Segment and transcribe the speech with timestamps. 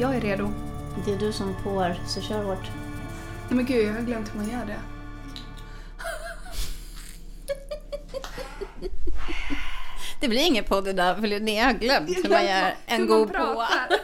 [0.00, 0.50] Jag är redo.
[1.04, 2.70] Det är du som får, så kör hårt.
[3.48, 4.80] Nej men gud, jag har glömt hur man gör det.
[10.20, 13.34] Det blir ingen podd idag för Linnea har glömt hur man gör en god på.
[13.34, 13.88] pratar.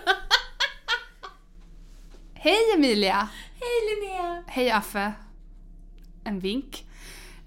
[2.34, 3.28] Hej Emilia!
[3.60, 4.44] Hej Linnea!
[4.46, 5.12] Hej Affe!
[6.24, 6.86] En vink.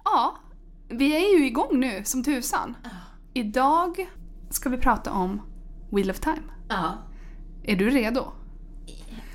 [0.03, 0.37] Ja,
[0.87, 2.77] vi är ju igång nu som tusan.
[3.33, 4.09] Idag
[4.49, 5.41] ska vi prata om
[5.91, 6.43] Wheel of Time.
[6.69, 6.97] Ja.
[7.63, 8.31] Är du redo?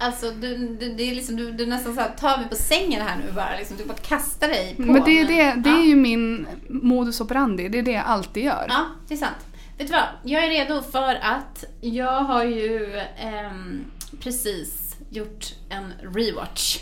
[0.03, 3.03] Alltså du, du, det är liksom, du, du nästan så här, tar mig på sängen
[3.03, 3.57] här nu bara.
[3.59, 7.21] Liksom, du bara kastar dig på Men det är, det, det är ju min modus
[7.21, 8.67] operandi, det är det jag alltid gör.
[8.69, 9.37] Ja, det är sant.
[9.79, 10.05] Vet du vad?
[10.23, 13.85] Jag är redo för att jag har ju ehm,
[14.21, 16.79] precis gjort en rewatch.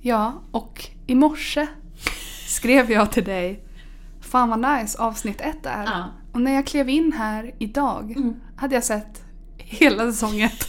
[0.00, 1.66] Ja, och i morse
[2.46, 3.64] skrev jag till dig
[4.20, 5.84] Fan vad nice avsnitt ett är.
[5.84, 6.04] Ja.
[6.32, 8.34] Och när jag klev in här idag Mm.
[8.56, 9.22] hade jag sett
[9.56, 10.68] hela säsong ett.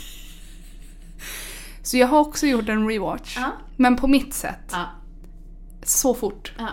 [1.89, 3.37] Så jag har också gjort en rewatch.
[3.37, 3.51] Ja.
[3.77, 4.69] Men på mitt sätt.
[4.71, 4.85] Ja,
[5.83, 6.53] Så fort.
[6.57, 6.69] ja.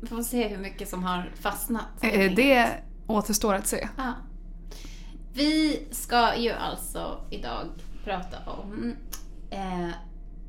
[0.00, 1.84] Vi får se hur mycket som har fastnat.
[2.00, 2.36] Eh, enkelt.
[2.36, 2.68] Det
[3.06, 3.88] återstår att se.
[3.96, 4.12] Ja.
[5.32, 7.66] Vi ska ju alltså idag
[8.04, 8.94] prata om
[9.50, 9.88] eh,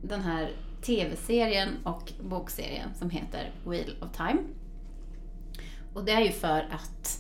[0.04, 4.42] den här tv-serien och bokserien som heter Wheel of Time.
[5.94, 7.20] Och det är ju för att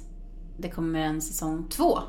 [0.57, 1.99] det kommer en säsong två.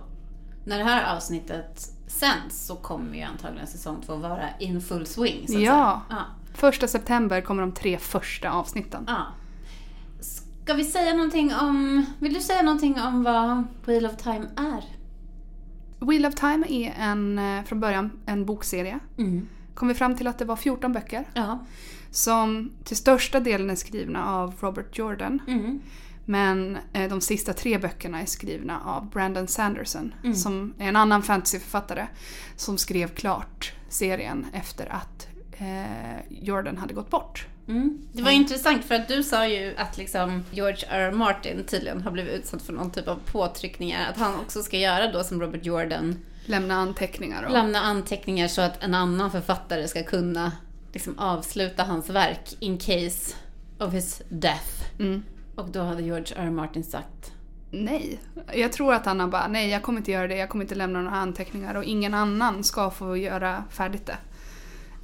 [0.65, 5.49] När det här avsnittet sänds så kommer ju antagligen säsong två vara in full swing.
[5.49, 6.01] Så att Ja.
[6.11, 6.23] ja.
[6.55, 9.05] Första september kommer de tre första avsnitten.
[9.07, 9.27] Ja.
[10.21, 12.07] Ska vi säga någonting om...
[12.19, 14.85] Vill du säga någonting om vad Wheel of Time är?
[16.07, 18.99] Wheel of Time är en, eh, från början en bokserie.
[19.19, 19.49] Mm.
[19.75, 21.25] Kom vi fram till att det var 14 böcker.
[21.35, 21.59] Ja.
[22.11, 25.41] Som till största delen är skrivna av Robert Jordan.
[25.47, 25.81] Mm.
[26.25, 30.15] Men eh, de sista tre böckerna är skrivna av Brandon Sanderson.
[30.23, 30.37] Mm.
[30.37, 32.07] Som är en annan fantasyförfattare.
[32.57, 35.29] Som skrev klart serien efter att
[35.59, 37.47] eh, Jordan hade gått bort.
[37.69, 37.99] Mm.
[38.13, 41.01] Det var intressant för att du sa ju att liksom George R.
[41.01, 41.13] R.
[41.13, 44.11] Martin tydligen har blivit utsatt för någon typ av påtryckningar.
[44.11, 46.19] Att han också ska göra då som Robert Jordan.
[46.47, 47.53] Lämna anteckningar och...
[47.53, 50.53] Lämna anteckningar så att en annan författare ska kunna
[50.93, 53.35] liksom avsluta hans verk in case
[53.79, 54.85] of his death.
[54.99, 55.23] Mm.
[55.55, 56.47] Och då hade George R.
[56.47, 56.51] R.
[56.51, 57.33] Martin sagt
[57.71, 58.21] Nej.
[58.55, 60.75] Jag tror att han har bara, nej jag kommer inte göra det, jag kommer inte
[60.75, 64.17] lämna några anteckningar och ingen annan ska få göra färdigt det.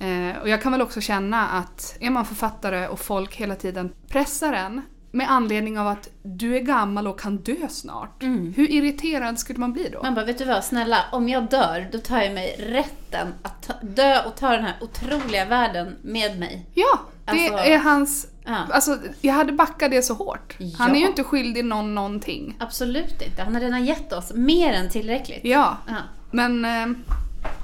[0.07, 3.93] Eh, och jag kan väl också känna att är man författare och folk hela tiden
[4.09, 8.23] pressar en med anledning av att du är gammal och kan dö snart.
[8.57, 10.03] Hur irriterad skulle man bli då?
[10.03, 13.63] Man bara, vet du vad, snälla, om jag dör, då tar jag mig rätten att
[13.63, 16.67] ta, dö och ta den här otroliga världen med mig.
[16.75, 18.27] Ja, det Alltså- är hans...
[18.49, 18.67] Ja.
[18.71, 20.57] Alltså, jag hade backat det så hårt.
[20.79, 20.97] Han Ja.
[20.97, 22.57] är ju inte skyldig någon någonting.
[22.61, 23.43] Absolut inte.
[23.43, 25.41] Han har redan gett oss mer än tillräckligt.
[25.45, 25.95] Ja, Ja.
[26.31, 26.65] men...
[26.65, 26.87] Eh,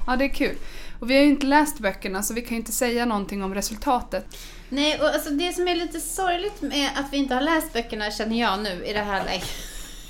[0.07, 0.55] ja, det är kul.
[0.99, 3.53] Och vi har ju inte läst böckerna så vi kan ju inte säga någonting om
[3.53, 4.25] resultatet.
[4.69, 8.11] Nej, och alltså det som är lite sorgligt med att vi inte har läst böckerna
[8.11, 9.47] känner jag nu i det här läget.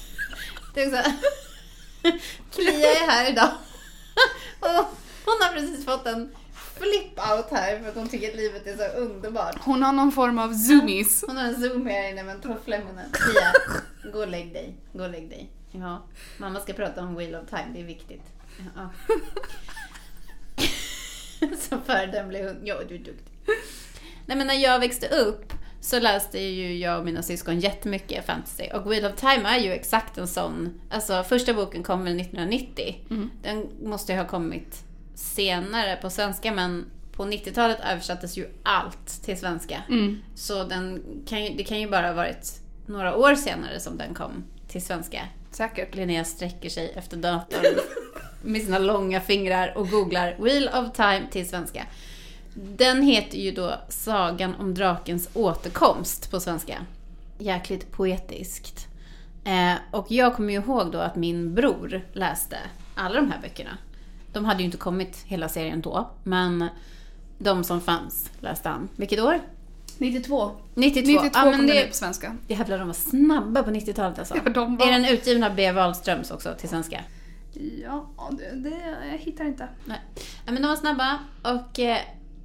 [0.74, 1.12] Det är också...
[2.56, 3.50] Klia är här idag.
[4.60, 4.86] Och
[5.26, 6.30] hon har precis fått en
[6.80, 9.56] flip-out här för att hon tycker att livet är så underbart.
[9.60, 11.24] Hon har någon form av zoomies.
[11.28, 13.06] Hon har en zoom här inne med en toffla i munnen.
[13.12, 13.52] Klia,
[14.14, 14.76] gå och lägg dig.
[14.94, 15.50] Gå och lägg dig.
[15.72, 16.04] Ja,
[16.38, 18.24] mamma ska prata om Wheel of Time, det är viktigt.
[18.76, 18.90] Ja.
[21.60, 22.60] Så föredömlig hund.
[22.64, 23.34] Ja, du är duktig.
[24.26, 28.64] Nej men när jag växte upp så läste ju jag och mina syskon jättemycket fantasy.
[28.74, 30.82] Och Wheel of Time är ju exakt en sån.
[30.90, 32.96] Alltså första boken kom väl 1990.
[33.44, 34.84] Den måste ju ha kommit
[35.16, 39.84] senare på svenska men på 90-talet översattes ju allt till svenska.
[39.90, 40.22] Mm.
[40.36, 44.14] Så den kan ju, det kan ju bara ha varit några år senare som den
[44.14, 45.22] kom till svenska.
[45.52, 45.96] Säkert.
[45.96, 47.66] Linnea sträcker sig efter datorn
[48.42, 51.86] med sina långa fingrar och googlar Wheel of Time till svenska.
[52.54, 56.78] Den heter ju då Sagan om drakens återkomst på svenska.
[57.38, 58.88] Jäkligt poetiskt.
[59.46, 62.58] Eh, och jag kommer ju ihåg då att min bror läste
[62.96, 63.78] alla de här böckerna.
[64.36, 66.68] De hade ju inte kommit hela serien då, men
[67.38, 68.90] de som fanns läste han.
[68.96, 69.40] Vilket år?
[69.98, 70.52] 92.
[70.76, 71.12] 92.
[71.22, 72.36] 92 ja, kom den ut på svenska.
[72.48, 74.36] Jävlar, de var snabba på 90-talet alltså.
[74.46, 75.72] Ja, de var- Är den utgiven av B.
[75.72, 77.02] Wahlströms också till svenska?
[77.84, 79.68] Ja, det, det, jag hittar inte.
[79.86, 80.02] Nej.
[80.46, 81.98] Ja, men de var snabba och eh,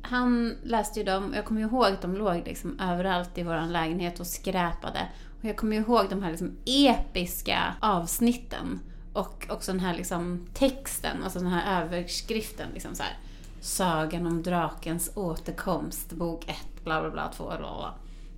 [0.03, 1.33] han läste ju dem.
[1.37, 5.09] Jag kommer ihåg att de låg liksom överallt i vår lägenhet och skräpade.
[5.39, 8.81] Och jag kommer ihåg de här liksom episka avsnitten.
[9.13, 12.69] Och också den här liksom texten, alltså den här överskriften.
[12.75, 13.19] Liksom så här.
[13.61, 17.95] Sagan om drakens återkomst, bok 1, bla bla bla, 2, bla bla.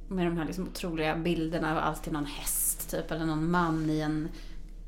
[0.08, 4.00] Med de här liksom otroliga bilderna av alltid någon häst typ, eller någon man i
[4.00, 4.28] en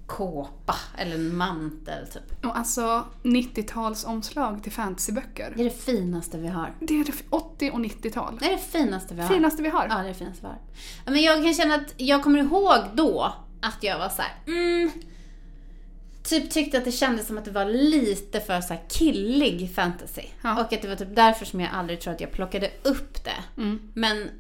[0.07, 2.45] kåpa eller en mantel typ.
[2.45, 5.53] Och alltså 90-tals omslag till fantasyböcker.
[5.57, 6.75] Det är det finaste vi har.
[6.81, 8.39] Det är det 80 och 90-tal.
[8.41, 9.29] Det är det finaste vi har.
[9.29, 9.87] Finaste vi har.
[9.91, 10.59] Ja, det är det finaste vi har.
[11.13, 14.91] Men jag kan känna att jag kommer ihåg då att jag var så här, mm,
[16.25, 20.23] Typ tyckte att det kändes som att det var lite för så killig fantasy.
[20.43, 20.61] Ja.
[20.65, 23.63] Och att det var typ därför som jag aldrig tror att jag plockade upp det.
[23.63, 23.81] Mm.
[23.95, 24.31] Men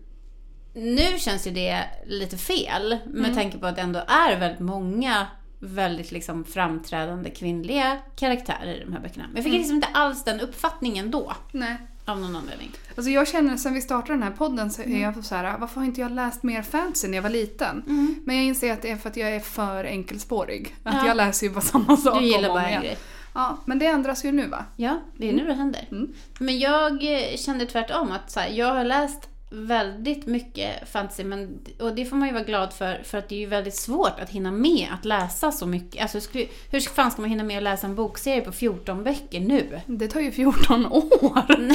[0.74, 3.34] nu känns ju det lite fel med Mm.
[3.34, 5.26] tanke på att det ändå är väldigt många
[5.58, 9.24] väldigt liksom framträdande kvinnliga karaktärer i de här böckerna.
[9.26, 9.58] Men jag fick Mm.
[9.60, 11.32] liksom inte alls den uppfattningen då.
[11.52, 11.76] Nej.
[12.06, 12.70] Av någon anledning.
[12.96, 15.80] Alltså jag känner sen vi startade den här podden så är jag så här, varför
[15.80, 17.82] har inte jag läst mer fantasy när jag var liten?
[18.24, 20.76] Men jag inser att det är för att jag är för enkelspårig.
[20.82, 21.06] Att Ja.
[21.06, 22.98] jag läser ju bara samma sak Du gillar om bara en grej.
[23.34, 24.64] Ja, men det ändras ju nu va?
[24.76, 25.88] Ja, det är nu det händer.
[25.90, 26.12] Mm.
[26.38, 26.98] Men jag
[27.38, 29.20] kände tvärtom att så här, jag har läst
[29.54, 33.34] väldigt mycket fantasy men, och det får man ju vara glad för för att det
[33.34, 36.02] är ju väldigt svårt att hinna med att läsa så mycket.
[36.02, 39.40] Alltså, skulle- hur fan ska man hinna med att läsa en bokserie på 14 böcker
[39.40, 39.80] nu?
[39.86, 41.42] Det tar ju 14 år.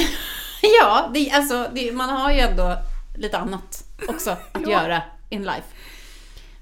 [0.80, 2.76] Ja, det, alltså, det, man har ju ändå
[3.18, 4.70] lite annat också att Ja.
[4.70, 5.62] göra in life.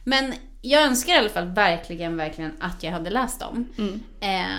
[0.04, 3.68] Men jag önskar i alla fall verkligen, verkligen att jag hade läst dem.
[3.78, 4.00] Mm.
[4.20, 4.56] Eh,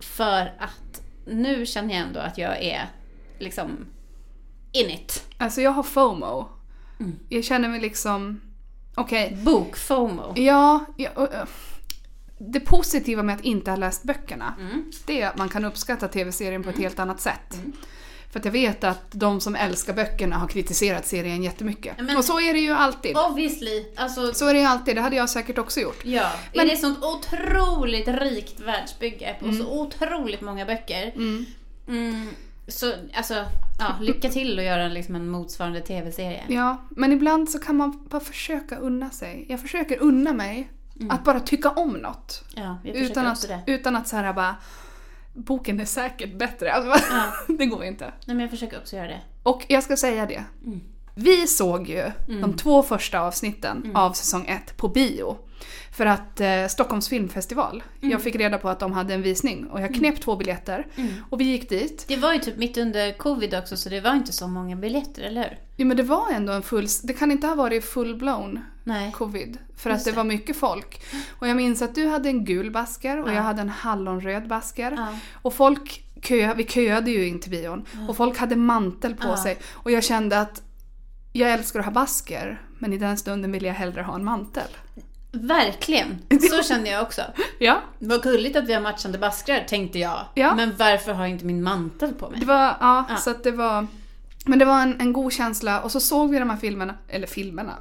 [0.00, 2.86] för att nu känner jag ändå att jag är
[3.38, 3.86] liksom
[4.72, 5.24] in it.
[5.38, 6.48] Alltså jag har FOMO.
[7.00, 7.18] Mm.
[7.28, 8.40] Jag känner mig liksom,
[8.94, 10.32] okej, Bok-FOMO.
[10.36, 11.44] ja, ja och, äh,
[12.38, 14.92] det positiva med att inte ha läst böckerna, Mm.
[15.06, 17.58] det är att man kan uppskatta tv-serien på ett helt annat sätt.
[18.32, 21.96] För att jag vet att de som älskar böckerna har kritiserat serien jättemycket.
[22.00, 23.16] Men- och så är det ju alltid.
[23.16, 23.84] Obviously.
[23.96, 26.04] Alltså, Så är det ju alltid, det hade jag säkert också gjort.
[26.04, 26.30] ja.
[26.54, 31.12] Men- det är sånt otroligt rikt världsbygge på så otroligt många böcker.
[31.16, 31.46] Mm.
[31.88, 32.28] Mm,
[32.68, 33.44] så alltså,
[33.80, 36.44] ja, lycka till att göra liksom en motsvarande tv-serie.
[36.48, 39.46] Ja, men ibland så kan man bara försöka unna sig.
[39.48, 40.70] Jag försöker unna mig
[41.10, 42.44] att bara tycka om något.
[42.54, 43.62] Ja, försöker Utan att, det.
[43.66, 44.56] utan att så här bara,
[45.34, 46.72] boken är säkert bättre.
[46.72, 47.32] Alltså, Ja.
[47.58, 48.04] det går inte.
[48.04, 49.20] Nej, men jag försöker också göra det.
[49.42, 50.44] Och jag ska säga det.
[50.66, 50.80] Mm.
[51.14, 52.10] Vi såg ju
[52.40, 55.36] de två första avsnitten av säsong ett på bio.
[55.92, 59.80] För att eh, Stockholms filmfestival, jag fick reda på att de hade en visning och
[59.80, 60.86] jag knep två biljetter.
[61.30, 62.04] Och vi gick dit.
[62.08, 65.22] Det var ju typ mitt under covid också så det var inte så många biljetter,
[65.22, 65.58] eller hur?
[65.76, 68.60] Ja men det var ändå en full, det kan inte ha varit full-blown
[69.12, 69.58] covid.
[69.76, 70.16] För Just att det det.
[70.16, 71.00] var mycket folk.
[71.38, 73.34] Och jag minns att du hade en gul basker och Ja.
[73.34, 74.92] jag hade en hallonröd basker.
[74.96, 75.08] Ja.
[75.42, 77.84] Och folk kö, vi köade ju in till bion.
[78.08, 79.36] Och folk hade mantel på Ja.
[79.42, 79.58] sig.
[79.72, 80.62] Och jag kände att
[81.32, 82.62] jag älskar att ha basker.
[82.78, 84.68] Men i den stunden ville jag hellre ha en mantel.
[85.32, 86.18] Verkligen!
[86.50, 87.22] Så kände jag också.
[87.58, 90.24] Ja, Vad gulligt att vi har matchande baskrar, tänkte jag.
[90.34, 90.54] Ja.
[90.54, 92.40] Men varför har jag inte min mantel på mig?
[92.40, 93.16] det var, ja, Ja.
[93.16, 93.86] så att det var...
[94.46, 97.26] Men det var en, en god känsla och så såg vi de här filmerna, eller
[97.26, 97.72] filmerna,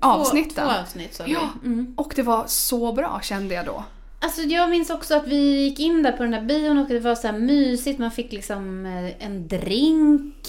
[0.00, 0.64] avsnitten.
[0.64, 0.74] Mm.
[0.74, 1.40] Två, två avsnitt såg Ja.
[1.62, 1.68] vi.
[1.68, 1.94] Mm.
[1.96, 3.84] Och det var så bra kände jag då.
[4.20, 7.00] Alltså jag minns också att vi gick in där på den där bion och det
[7.00, 7.98] var så här mysigt.
[7.98, 10.46] Man fick liksom eh, en drink.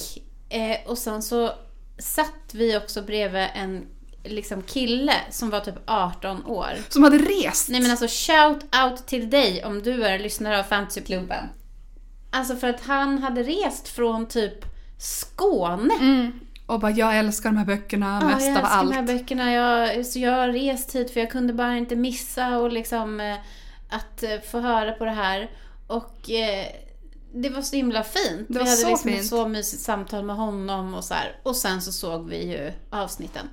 [0.49, 1.51] Eh, och sen så
[1.99, 3.85] satt vi också bredvid en
[4.23, 6.69] liksom kille som var typ 18 år.
[6.89, 7.69] Som hade rest.
[7.69, 11.45] Nej men alltså shout out till dig om du är lyssnare av Fantasyklubben.
[12.31, 14.65] Alltså för att han hade rest från typ
[14.97, 15.93] Skåne.
[15.99, 16.39] Mm.
[16.65, 18.89] Och bara, jag älskar de här böckerna Ja, mest jag av älskar allt.
[18.89, 19.51] de här böckerna.
[19.53, 23.35] Jag, så jag har rest hit för jag kunde bara inte missa och liksom eh,
[23.89, 25.49] att eh, få höra på det här.
[25.87, 26.65] Och eh,
[27.33, 28.47] det var så himla fint.
[28.47, 29.27] Det var vi hade så liksom ett fint.
[29.29, 31.35] så mysigt samtal med honom och så här.
[31.43, 33.45] Och sen så såg vi ju avsnitten.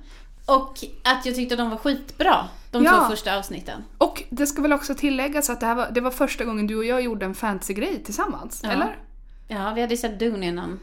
[0.47, 2.91] Och att jag tyckte de var skitbra, de Ja.
[2.99, 3.83] två första avsnitten.
[3.97, 6.75] Och det ska väl också tilläggas att det här var, det var första gången du
[6.75, 8.69] och jag gjorde en fantasy-grej tillsammans, Ja.
[8.71, 8.97] eller?
[9.47, 10.79] Ja, vi hade ju sett Dune innan.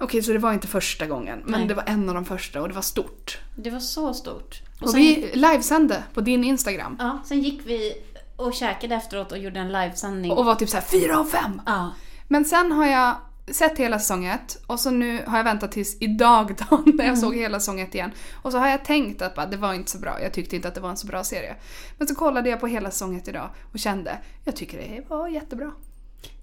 [0.00, 1.68] Okej, så det var inte första gången, men Nej.
[1.68, 3.38] det var en av de första och det var stort.
[3.56, 4.60] Det var så stort.
[4.80, 6.96] Och, sen, vi livesände på din Instagram.
[6.98, 7.92] ja, sen gick vi
[8.36, 10.32] och käkade efteråt och gjorde en livesändning.
[10.32, 11.60] Och var typ såhär fyra av fem.
[11.66, 11.90] ja.
[12.28, 13.14] Men sen har jag
[13.52, 17.18] sett hela säsong ett och så nu har jag väntat tills idag då, när jag
[17.18, 18.10] såg hela säsong ett igen.
[18.42, 20.68] Och så har jag tänkt att bara, det var inte så bra, jag tyckte inte
[20.68, 21.56] att det var en så bra serie.
[21.98, 25.28] Men så kollade jag på hela säsong ett idag och kände, jag tycker det var
[25.28, 25.72] jättebra.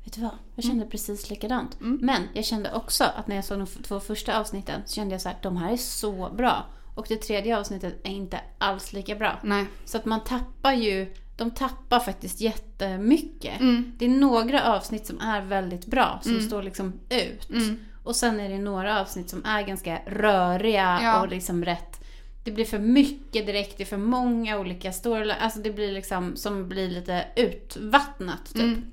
[0.03, 0.37] Vet du vad?
[0.55, 1.77] Jag kände precis likadant.
[1.79, 5.21] Men jag kände också att när jag såg de två första avsnitten så kände jag
[5.21, 6.65] så här, de här är så bra.
[6.95, 9.39] Och det tredje avsnittet är inte alls lika bra.
[9.43, 9.65] Nej.
[9.85, 13.59] Så att man tappar ju, de tappar faktiskt jättemycket.
[13.59, 13.91] Mm.
[13.97, 17.49] Det är några avsnitt som är väldigt bra, som står liksom ut.
[17.49, 17.79] Mm.
[18.03, 21.21] Och sen är det några avsnitt som är ganska röriga Ja.
[21.21, 22.03] och liksom rätt
[22.43, 25.37] det blir för mycket direkt, det är för många olika storylines.
[25.41, 28.61] Alltså det blir liksom som blir lite utvattnat typ.
[28.61, 28.83] Mm.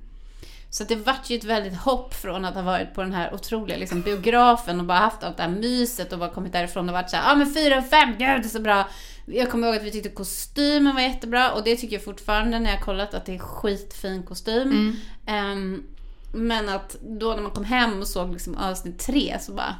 [0.70, 3.78] Så det vart ju ett väldigt hopp från att ha varit på den här otroliga
[3.78, 7.10] liksom, biografen och bara haft allt det här myset och bara kommit därifrån och varit
[7.10, 8.88] såhär, ja ah, men fyra och fem, gud det är så bra.
[9.26, 12.70] Jag kommer ihåg att vi tyckte kostymen var jättebra och det tycker jag fortfarande när
[12.70, 14.96] jag kollat att det är skitfin kostym.
[15.26, 15.52] Mm.
[15.52, 15.82] Um,
[16.32, 19.76] men att då när man kom hem och såg liksom avsnitt tre så bara,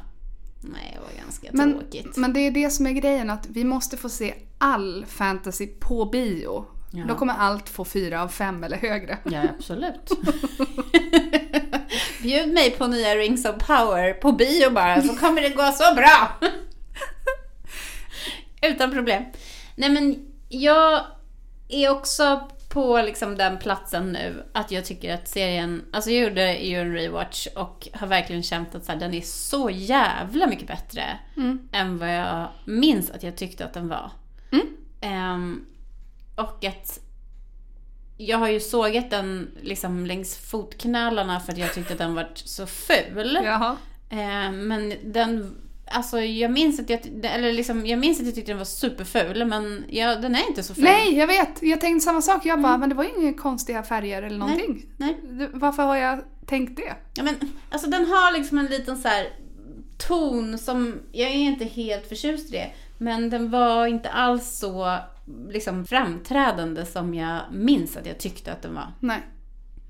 [0.61, 2.17] nej det var ganska Men, tråkigt.
[2.17, 6.05] men det är det som är grejen, att vi måste få se all fantasy på
[6.05, 6.65] bio.
[6.93, 7.03] Ja.
[7.07, 9.17] Då kommer allt få fyra av fem eller högre.
[9.23, 10.09] Ja, absolut.
[12.21, 15.95] Bjud mig på nya Rings of Power på bio bara, så kommer det gå så
[15.95, 16.39] bra.
[18.61, 19.23] Utan problem.
[19.75, 21.01] Nej men, jag
[21.69, 26.57] är också på liksom den platsen nu att jag tycker att serien, alltså jag gjorde
[26.57, 30.67] ju en rewatch och har verkligen känt att så här, den är så jävla mycket
[30.67, 31.03] bättre
[31.37, 31.59] Mm.
[31.71, 34.11] än vad jag minns att jag tyckte att den var.
[34.51, 34.65] Mm.
[35.01, 35.65] Ehm,
[36.35, 36.99] och att
[38.17, 42.27] jag har ju sågat den liksom längs fotknölarna för att jag tyckte att den var
[42.35, 43.39] så ful.
[43.43, 43.77] Jaha.
[44.09, 48.51] Ehm, men den, alltså jag minns att jag, eller liksom, jag minns att jag tyckte
[48.51, 50.83] den var superful men jag, den är inte så ful.
[50.83, 51.61] Nej, jag vet.
[51.61, 52.45] Jag tänkte samma sak.
[52.45, 54.69] Jag bara, men det var ju inga konstiga färger eller någonting.
[54.69, 54.83] Mm.
[54.97, 55.19] Nej.
[55.23, 56.95] Du, Varför har jag tänkt det?
[57.13, 57.35] Ja, men,
[57.69, 59.27] alltså den har liksom en liten så här
[59.97, 64.97] ton som, jag är inte helt förtjust i det, men den var inte alls så
[65.49, 68.93] liksom framträdande som jag minns att jag tyckte att den var.
[68.99, 69.21] Nej.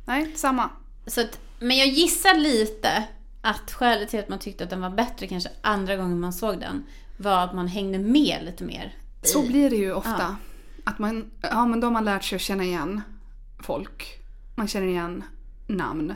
[0.06, 0.70] Nej, samma.
[1.06, 3.04] Så att, men jag gissar lite
[3.42, 6.60] att skälet till att man tyckte att den var bättre kanske andra gången man såg
[6.60, 6.84] den
[7.18, 8.94] var att man hängde med lite mer.
[9.24, 10.16] i- Så blir det ju ofta.
[10.20, 10.36] Ja.
[10.84, 13.02] Att man, ja men då har man lärt sig att känna igen
[13.60, 14.20] folk.
[14.56, 15.24] Man känner igen
[15.68, 16.14] namn.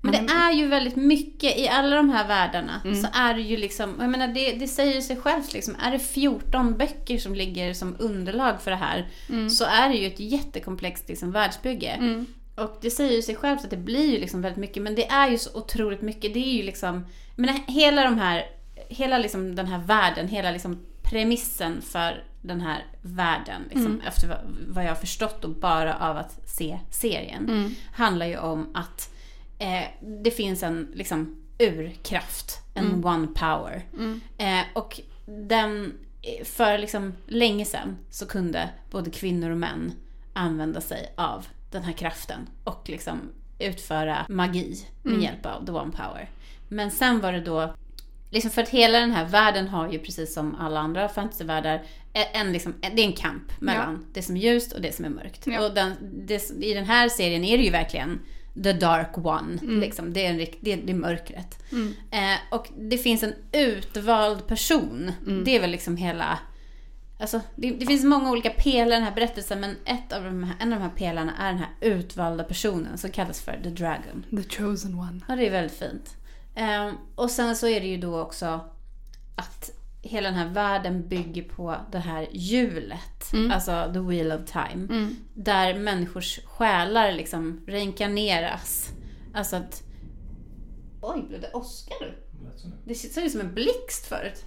[0.00, 2.80] Men det är ju väldigt mycket i alla de här världarna.
[2.84, 3.02] Mm.
[3.02, 5.76] Så är det ju liksom, jag menar det, det säger sig självt liksom.
[5.82, 9.08] Är det 14 böcker som ligger som underlag för det här.
[9.50, 11.88] Så är det ju ett jättekomplext liksom, världsbygge.
[11.90, 12.26] Mm.
[12.56, 14.82] Och det säger ju sig självt att det blir ju liksom väldigt mycket.
[14.82, 16.34] Men det är ju så otroligt mycket.
[16.34, 18.42] Det är ju liksom, jag menar hela de här,
[18.88, 24.56] hela liksom den här världen, hela liksom premissen för den här världen, liksom, efter vad-
[24.68, 29.14] vad jag har förstått och bara av att se serien, handlar ju om att
[29.58, 29.84] eh,
[30.22, 33.82] det finns en liksom urkraft, en one power.
[34.38, 39.92] Eh, och den, eh, för liksom länge sedan så kunde både kvinnor och män
[40.32, 43.20] använda sig av den här kraften och liksom
[43.58, 46.30] utföra magi med hjälp av the one power.
[46.68, 47.74] Men sen var det då
[48.30, 52.46] Liksom för att hela den här världen har ju precis som alla andra fantasyvärldar en,
[52.46, 55.04] en liksom, en, det är en kamp mellan det som är ljust och det som
[55.04, 55.46] är mörkt.
[55.46, 55.66] Ja.
[55.66, 55.92] Och den,
[56.26, 58.20] det, i den här serien är det ju verkligen
[58.62, 59.58] the dark one.
[59.62, 60.12] Liksom.
[60.12, 61.62] Det, är en, det, det är mörkret.
[62.10, 65.12] Eh, och det finns en utvald person.
[65.44, 66.38] Det är väl liksom hela...
[67.20, 70.44] Alltså, det, det finns många olika pelare i den här berättelsen men ett av de
[70.44, 73.70] här, en av de här pelarna är den här utvalda personen som kallas för the
[73.70, 74.24] dragon.
[74.30, 75.20] The chosen one.
[75.28, 76.16] Ja, det är väldigt fint.
[76.54, 78.60] Ehm, och sen så är det ju då också
[79.36, 79.70] att
[80.08, 83.30] hela den här världen bygger på det här hjulet.
[83.52, 84.86] Alltså the wheel of time.
[85.34, 88.88] Där människors själar liksom reinkarneras.
[89.34, 89.82] Alltså att...
[91.00, 92.14] Oj, blev det åska nu?
[92.84, 94.44] Det såg ut som en blixt förut.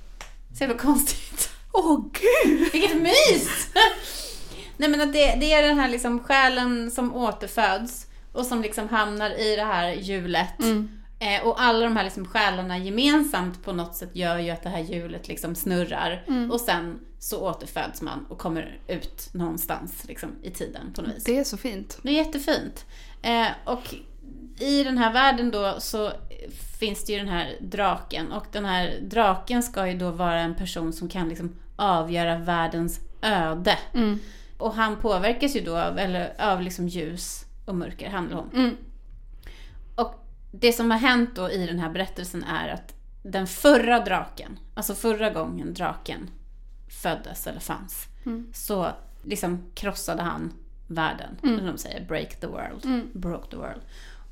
[0.58, 1.50] Så jävla konstigt.
[1.74, 2.70] Åh gud!
[2.74, 3.68] Vilket mys!
[4.78, 8.90] Nej men att det, det är den här liksom själen som återföds och som liksom
[8.90, 10.60] hamnar i det här hjulet.
[11.22, 14.70] Eh, och alla de här liksom själarna gemensamt på något sätt gör ju att det
[14.70, 16.24] här hjulet liksom snurrar.
[16.52, 21.24] Och sen så återföds man och kommer ut någonstans liksom, i tiden på något vis.
[21.24, 22.00] Det är så fint.
[22.02, 22.86] Det är jättefint.
[23.22, 23.96] Eh, och
[24.60, 26.12] i den här världen då så
[26.80, 28.32] finns det ju den här draken.
[28.32, 33.00] Och den här draken ska ju då vara en person som kan liksom avgöra världens
[33.22, 33.78] öde.
[34.58, 38.50] Och han påverkas ju då av, eller, av liksom ljus och mörker, han eller hon.
[38.54, 38.78] Mm.
[40.52, 42.94] Det som har hänt då i den här berättelsen är att
[43.24, 46.30] den förra draken, alltså förra gången draken
[46.90, 48.08] föddes eller fanns,
[48.54, 48.88] så
[49.24, 50.54] liksom krossade han
[50.88, 51.38] världen.
[51.44, 53.82] Eller de säger break the world, broke the world.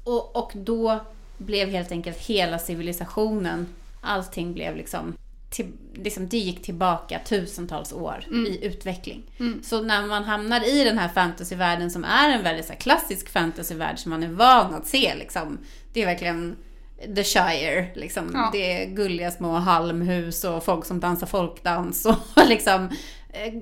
[0.03, 0.99] Och, och då
[1.38, 3.67] blev helt enkelt hela civilisationen,
[4.01, 5.13] allting blev liksom,
[5.50, 9.24] till, liksom det gick tillbaka tusentals år i utveckling.
[9.63, 13.29] Så när man hamnar i den här fantasyvärlden som är en väldigt så här, klassisk
[13.29, 15.58] fantasyvärld som man är van att se liksom.
[15.94, 16.56] Det är verkligen
[17.15, 18.32] The Shire, liksom.
[18.34, 18.50] Ja.
[18.53, 22.89] Det är gulliga små halmhus och folk som dansar folkdans och liksom
[23.29, 23.53] eh,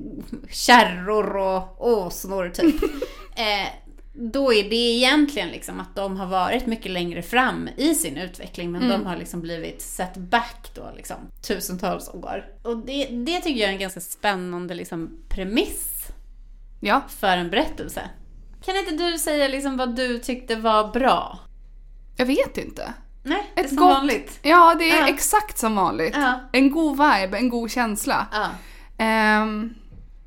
[0.50, 2.84] kärror och åsnor typ.
[3.36, 3.87] eh,
[4.19, 8.71] då är det egentligen liksom att de har varit mycket längre fram i sin utveckling
[8.71, 11.15] men de har liksom blivit set back då liksom
[11.47, 12.45] tusentals år.
[12.63, 16.07] Och det, det tycker jag är en ganska spännande liksom premiss
[16.79, 18.01] Ja, för en berättelse.
[18.65, 21.39] Kan inte du säga liksom vad du tyckte var bra?
[22.17, 22.93] Jag vet inte.
[23.24, 24.39] Nej, det är Ett som gott- vanligt.
[24.41, 25.07] Ja, det är Ja.
[25.07, 26.13] exakt som vanligt.
[26.15, 26.39] Ja.
[26.51, 28.27] En god vibe, en god känsla.
[28.31, 28.47] Ja.
[29.03, 29.74] Ehm,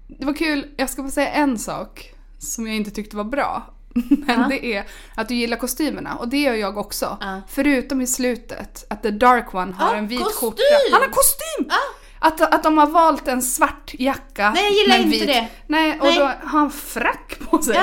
[0.09, 3.75] det var kul, jag ska bara säga en sak som jag inte tyckte var bra.
[4.09, 4.47] Men Ja.
[4.49, 7.19] det är att du gillar kostymerna och det gör jag också.
[7.21, 7.41] Ja.
[7.49, 10.41] Förutom i slutet, att The Dark One har Ja, en vit kostym!
[10.51, 10.63] skjorta.
[10.93, 11.71] Han har kostym!
[12.23, 15.27] Att, att de har valt en svart jacka Nej, jag gillar inte vit.
[15.27, 15.47] det.
[15.67, 16.19] Nej, och Nej.
[16.19, 17.75] då har han frack på sig.
[17.75, 17.81] Det,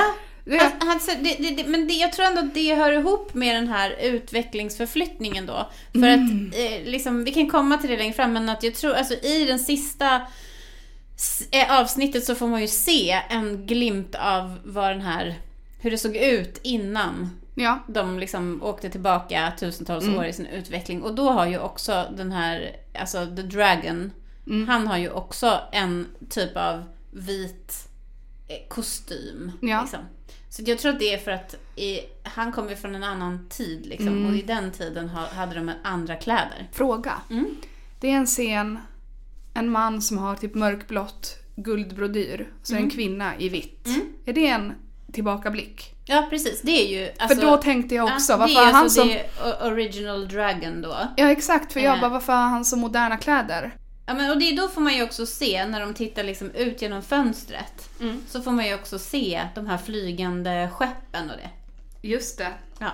[0.60, 3.56] Alltså, alltså, det, det, det, men det, jag tror ändå att det hör ihop med
[3.56, 5.68] den här utvecklingsförflyttningen då.
[5.92, 6.48] För Mm.
[6.52, 9.14] att, eh, liksom, vi kan komma till det längre fram, men att jag tror, alltså
[9.14, 10.20] i den sista
[11.50, 15.34] eh, avsnittet så får man ju se en glimt av vad den här,
[15.78, 17.78] hur det såg ut innan ja.
[17.88, 20.18] de liksom åkte tillbaka tusentals Mm.
[20.18, 21.02] år i sin utveckling.
[21.02, 24.10] Och då har ju också den här, alltså The Dragon,
[24.46, 24.68] Mm.
[24.68, 27.88] han har ju också en typ av vit
[28.48, 29.52] eh, kostym.
[29.60, 29.80] Ja.
[29.80, 30.00] Liksom.
[30.50, 33.86] Så jag tror att det är för att i, han kommer från en annan tid
[33.86, 34.26] liksom, Mm.
[34.26, 36.68] och i den tiden ha, hade de andra kläder.
[36.72, 37.12] Fråga.
[37.30, 37.46] Mm.
[38.00, 38.78] Det är en scen,
[39.54, 43.86] en man som har typ mörkblått guldbrodyr, så en kvinna i vitt.
[43.86, 44.00] Mm.
[44.24, 44.72] Är det en
[45.12, 45.94] tillbakablick?
[46.04, 47.10] Ja precis, det är ju...
[47.18, 49.08] Alltså, för då tänkte jag också, ja, varför har han alltså som...
[49.08, 50.96] det är original dragon då.
[51.16, 52.00] Ja exakt, för jag Eh.
[52.00, 53.74] bara varför har han så moderna kläder?
[54.06, 56.82] Ja, men, och det då får man ju också se, när de tittar liksom ut
[56.82, 58.22] genom fönstret, Mm.
[58.28, 61.50] så får man ju också se de här flygande skeppen och det.
[62.08, 62.52] Just det.
[62.78, 62.90] Ja.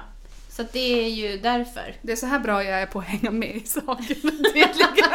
[0.50, 1.96] Så det är ju därför.
[2.02, 4.74] Det är så här bra jag är på att hänga med i sakerna tydligen.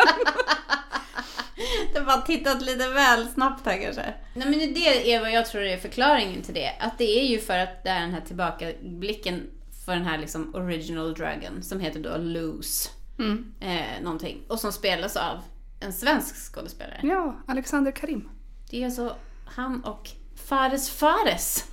[1.94, 4.13] Det har bara tittat lite väl snabbt här kanske.
[4.34, 6.72] Nej men det är vad jag tror är förklaringen till det.
[6.80, 9.50] Att det är ju för att det är den här tillbakablicken
[9.86, 12.89] för den här liksom original dragon som heter då Loose.
[13.20, 13.54] Mm.
[13.60, 14.42] Eh, någonting.
[14.48, 15.38] Och som spelas av
[15.79, 17.00] en svensk skådespelare.
[17.03, 18.29] Ja, Alexander Karim.
[18.70, 21.66] Det är alltså han och Fares Fares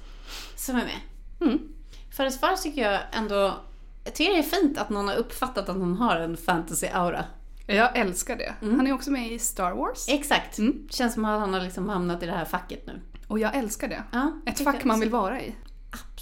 [0.57, 1.01] som är med.
[1.41, 1.59] Mm.
[2.17, 3.55] Fares Fares tycker jag ändå...
[4.05, 7.25] Jag tycker det är fint att någon har uppfattat att hon har en fantasy-aura.
[7.67, 8.55] Jag älskar det.
[8.63, 8.77] Mm.
[8.77, 10.07] Han är också med i Star Wars.
[10.09, 10.59] Exakt.
[10.59, 10.89] Mm.
[10.91, 13.01] Känns som att han har liksom hamnat i det här facket nu.
[13.27, 14.03] Och jag älskar det.
[14.13, 15.55] Ja, Ett fack man vill vara i.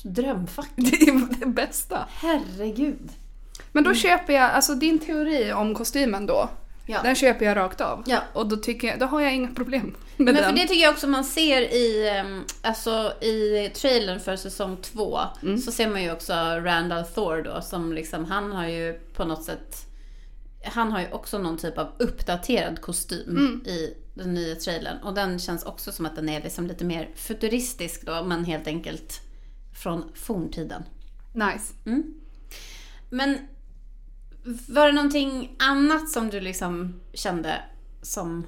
[0.03, 0.71] Drömfack.
[0.77, 2.05] Det är det bästa.
[2.11, 3.11] Herregud.
[3.73, 6.49] Men då köper jag, alltså din teori om kostymen då,
[6.87, 6.99] Ja.
[7.03, 8.03] den köper jag rakt av.
[8.07, 8.19] Ja.
[8.33, 10.45] Och då, tycker jag, då har jag inga problem med Men den.
[10.45, 12.23] för det tycker jag också man ser i,
[12.63, 15.21] alltså i trailern för säsong två.
[15.43, 15.59] Mm.
[15.59, 19.45] Så ser man ju också Randall Thor då som liksom, han har ju på något
[19.45, 19.77] sätt
[20.65, 23.63] han har ju också någon typ av uppdaterad kostym Mm.
[23.67, 24.99] i den nya trailern.
[25.03, 28.67] Och den känns också som att den är liksom lite mer futuristisk då, men helt
[28.67, 29.21] enkelt
[29.83, 30.83] från forntiden.
[31.33, 31.75] Nice.
[31.87, 32.15] Mm.
[33.11, 33.39] Men
[34.69, 37.61] var det någonting annat som du liksom kände
[38.03, 38.47] som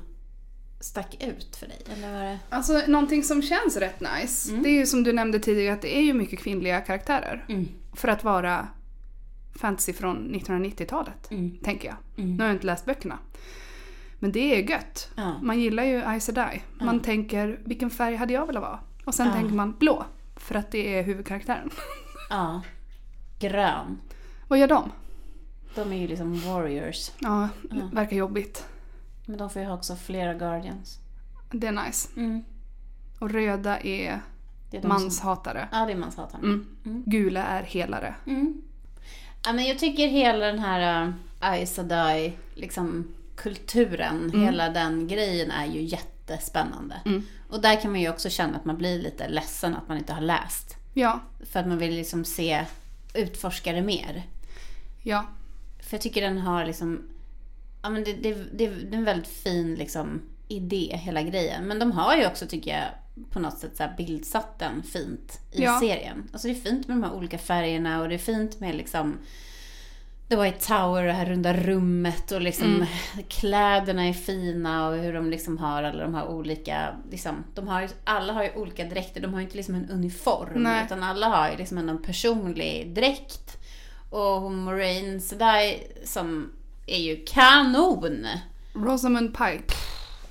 [0.80, 1.78] stack ut för dig?
[1.92, 2.38] Eller var det...
[2.48, 4.62] Alltså någonting som känns rätt nice, Mm.
[4.62, 7.44] det är ju som du nämnde tidigare att det är ju mycket kvinnliga karaktärer.
[7.48, 7.68] Mm.
[7.94, 8.68] För att vara
[9.58, 11.56] fantasy från 1990-talet, Mm.
[11.62, 11.96] tänker jag.
[12.24, 12.36] Mm.
[12.36, 13.18] Nu har jag inte läst böckerna.
[14.18, 15.10] Men det är gött.
[15.16, 15.38] Ja.
[15.42, 16.62] Man gillar ju Aes Sedai.
[16.80, 17.02] Man Ja.
[17.02, 18.78] tänker, vilken färg hade jag velat vara?
[19.04, 19.32] Och sen Ja.
[19.32, 20.04] tänker man blå,
[20.36, 21.70] för att det är huvudkaraktären.
[22.30, 22.62] ja.
[23.40, 23.98] Grön.
[24.48, 24.92] Vad gör de?
[25.74, 27.10] De är ju liksom warriors.
[27.18, 27.88] Ja, Ja.
[27.92, 28.66] verkar jobbigt.
[29.26, 30.98] Men de får ju ha också flera guardians.
[31.52, 32.08] Det är nice.
[32.16, 32.42] Mm.
[33.18, 34.20] Och röda är
[34.70, 35.68] Det är de manshatare.
[35.70, 35.78] Som...
[35.80, 36.44] Ja, det är manshatarna.
[36.44, 36.66] Mm.
[36.84, 37.02] Mm.
[37.06, 38.14] Gula är helare.
[39.46, 44.44] Ja, men jag tycker hela den här uh, Aes Sedai, liksom kulturen, Mm.
[44.44, 46.94] hela den grejen är ju jättespännande.
[47.04, 47.26] Mm.
[47.48, 50.12] Och där kan man ju också känna att man blir lite ledsen att man inte
[50.12, 50.76] har läst.
[50.94, 51.20] Ja,
[51.52, 52.64] För att man vill liksom se,
[53.14, 54.22] utforska det mer.
[55.02, 55.26] ja.
[55.80, 57.02] För jag tycker den har liksom,
[57.82, 61.64] ja men det, det, det, det är en väldigt fin liksom idé, hela grejen.
[61.64, 62.84] Men de har ju också, tycker jag,
[63.30, 65.80] på något sätt så bildsatt den fint i Ja.
[65.80, 66.28] serien.
[66.32, 69.18] Alltså det är fint med de här olika färgerna och det är fint med liksom
[70.28, 72.86] The White Tower, det här runda rummet och liksom Mm.
[73.28, 77.80] kläderna är fina och hur de liksom har alla de här olika, liksom, de har
[77.82, 80.84] ju, alla har ju olika dräkter, de har ju inte liksom en uniform Nej.
[80.86, 83.56] utan alla har ju liksom en personlig dräkt.
[84.10, 86.52] Och Moraine Sedai som
[86.86, 88.26] är ju kanon!
[88.74, 89.74] Rosamund Pike.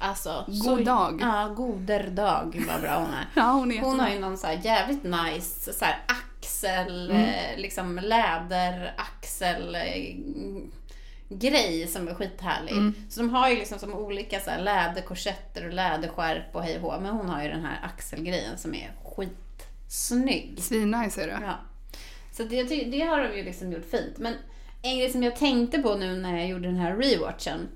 [0.06, 1.20] Alltså, God dag.
[1.22, 3.28] Ja, goder dag vad bra hon är.
[3.36, 7.24] Ja, hon är Hon har ju någon så jävligt nice så här axel, Mm.
[7.24, 10.16] eh, liksom läderaxel eh,
[11.30, 12.72] grej som är skithärlig.
[12.72, 12.94] Mm.
[13.10, 17.02] Så de har ju liksom som olika så här läderkorsetter och läderskärp och hej och.
[17.02, 20.60] Men hon har ju den här axelgrejen som är skitsnygg.
[20.62, 21.40] Svinnice är det.
[21.42, 21.56] Ja.
[22.32, 24.18] Så det, det har de ju liksom gjort fint.
[24.18, 24.34] Men
[24.82, 27.68] en grej som jag tänkte på nu när jag gjorde den här rewatchen.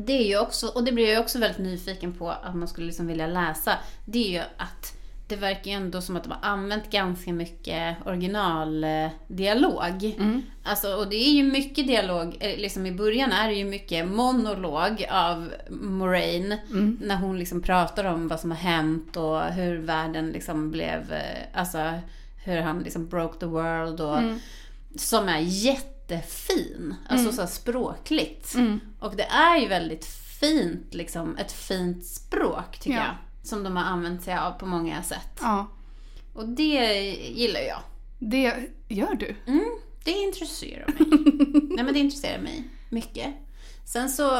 [0.00, 2.86] Det är ju också, och det blir jag också väldigt nyfiken på att man skulle
[2.86, 3.72] liksom vilja läsa.
[4.04, 4.94] Det är ju att
[5.28, 10.04] det verkar ju ändå som att de har använt ganska mycket originaldialog.
[10.18, 10.42] Mm.
[10.62, 14.08] Alltså, och det är ju mycket dialog, eh, liksom i början är det ju mycket
[14.08, 16.52] monolog av Moraine.
[16.70, 16.98] Mm.
[17.02, 21.60] När hon liksom pratar om vad som har hänt och hur världen liksom blev, eh,
[21.60, 21.92] alltså
[22.44, 24.40] hur han liksom broke the world och Mm.
[24.96, 25.40] som är
[26.10, 28.54] jättefin, alltså så här språkligt.
[28.54, 28.80] Mm.
[28.98, 30.04] Och det är ju väldigt
[30.40, 33.04] fint, liksom ett fint språk tycker Ja.
[33.04, 33.14] jag.
[33.48, 35.38] Som de har använt sig av på många sätt.
[35.40, 35.66] Ja,
[36.34, 36.94] Och det
[37.34, 37.78] gillar jag.
[38.18, 38.54] det
[38.88, 39.36] gör du.
[39.46, 39.64] Mm,
[40.04, 40.96] det intresserar mig.
[41.76, 43.34] Nej men det intresserar mig mycket.
[43.84, 44.36] Sen så,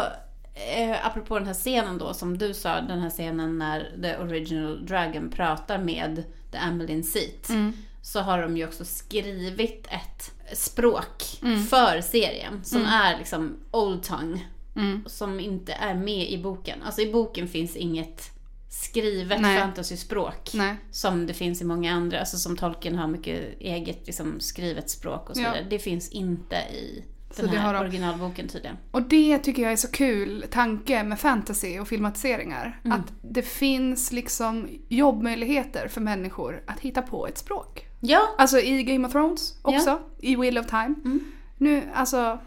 [0.76, 4.86] eh, apropå den här scenen då som du sa, den här scenen när The Original
[4.86, 7.48] Dragon pratar med The Ameline Seat.
[7.48, 7.72] Mm.
[8.02, 11.22] Så har de ju också skrivit ett språk
[11.70, 14.40] för serien som är liksom old tongue.
[14.76, 15.04] Mm.
[15.06, 16.82] Som inte är med i boken.
[16.82, 18.30] Alltså i boken finns inget
[18.70, 19.58] skrivet Nej.
[19.58, 20.50] fantasyspråk.
[20.54, 20.76] Nej.
[20.90, 25.30] Som det finns i många andra, alltså som Tolkien har mycket eget liksom, skrivet språk
[25.30, 25.50] och så Ja.
[25.52, 25.66] vidare.
[25.70, 28.76] Det finns inte i Så den det här de- originalboken tydligen.
[28.90, 32.80] Och det tycker jag är så kul tanke med fantasy och filmatiseringar.
[32.84, 32.98] Mm.
[33.00, 37.84] Att det finns liksom jobbmöjligheter för människor att hitta på ett språk.
[38.00, 40.94] Ja, Alltså i Game of Thrones också, i Wheel of Time.
[41.04, 41.32] Mm.
[41.56, 42.38] Nu, alltså,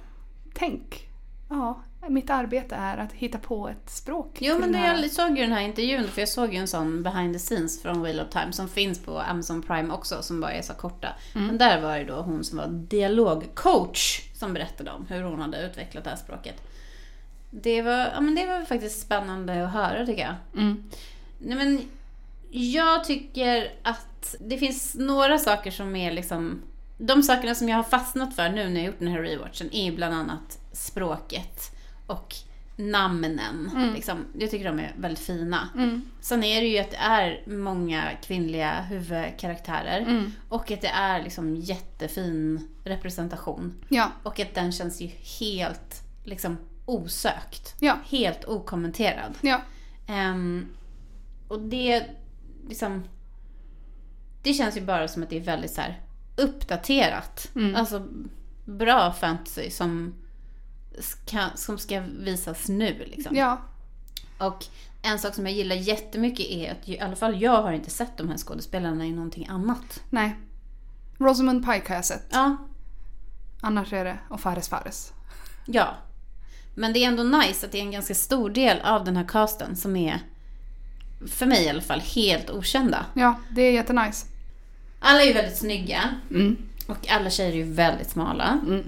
[0.54, 1.08] tänk.
[1.50, 4.38] Ja, mitt arbete är att hitta på ett språk.
[4.42, 6.68] jo men det, här- jag såg ju den här intervjun, för jag såg ju en
[6.68, 10.42] sån behind the scenes från Wheel of Time som finns på Amazon Prime också, som
[10.42, 11.08] bara är så korta.
[11.36, 11.48] Mm.
[11.48, 15.66] Men där var det då hon som var dialogcoach som berättade om hur hon hade
[15.66, 16.56] utvecklat det här språket.
[17.50, 20.36] Det var, ja, men det var faktiskt spännande att höra tycker jag.
[20.62, 20.84] Mm.
[21.40, 21.82] Nej men,
[22.52, 26.62] jag tycker att det finns några saker som är liksom...
[26.98, 29.92] De sakerna som jag har fastnat för nu när jag gjort den här rewatchen är
[29.92, 31.72] bland annat språket
[32.08, 32.36] och
[32.76, 33.72] namnen.
[33.96, 34.26] Liksom.
[34.40, 35.70] Jag tycker de är väldigt fina.
[35.76, 36.02] Mm.
[36.22, 40.00] Sen är det ju att det är många kvinnliga huvudkaraktärer.
[40.02, 40.32] Mm.
[40.50, 43.74] Och att det är liksom jättefin representation.
[43.90, 45.08] Ja, Och att den känns ju
[45.40, 47.76] helt liksom osökt.
[47.80, 49.34] ja, Helt okommenterad.
[49.42, 49.62] ja.
[50.08, 50.68] Ehm,
[51.48, 52.06] och det,
[52.68, 53.04] liksom,
[54.44, 56.02] det känns ju bara som att det är väldigt så här
[56.36, 57.52] uppdaterat.
[57.56, 57.76] Mm.
[57.76, 58.08] Alltså
[58.66, 60.14] bra fantasy som
[61.00, 63.06] ska, som ska visas nu.
[63.06, 63.36] Liksom.
[63.36, 63.62] ja.
[64.38, 64.66] Och
[65.02, 68.18] en sak som jag gillar jättemycket är att i alla fall jag har inte sett
[68.18, 70.04] de här skådespelarna i någonting annat.
[70.10, 70.36] Nej.
[71.18, 72.28] Rosamund Pike har jag sett.
[72.32, 72.58] Ja,
[73.62, 75.14] Annars är det och Fares Fares.
[75.66, 75.96] ja.
[76.76, 79.28] Men det är ändå nice att det är en ganska stor del av den här
[79.28, 80.20] casten som är,
[81.28, 83.06] för mig i alla fall, helt okända.
[83.14, 84.26] Ja, det är jättenice.
[85.00, 86.02] Alla är ju väldigt snygga.
[86.30, 86.58] Mm.
[86.88, 88.60] Och alla tjejer är ju väldigt smala.
[88.68, 88.84] Mm.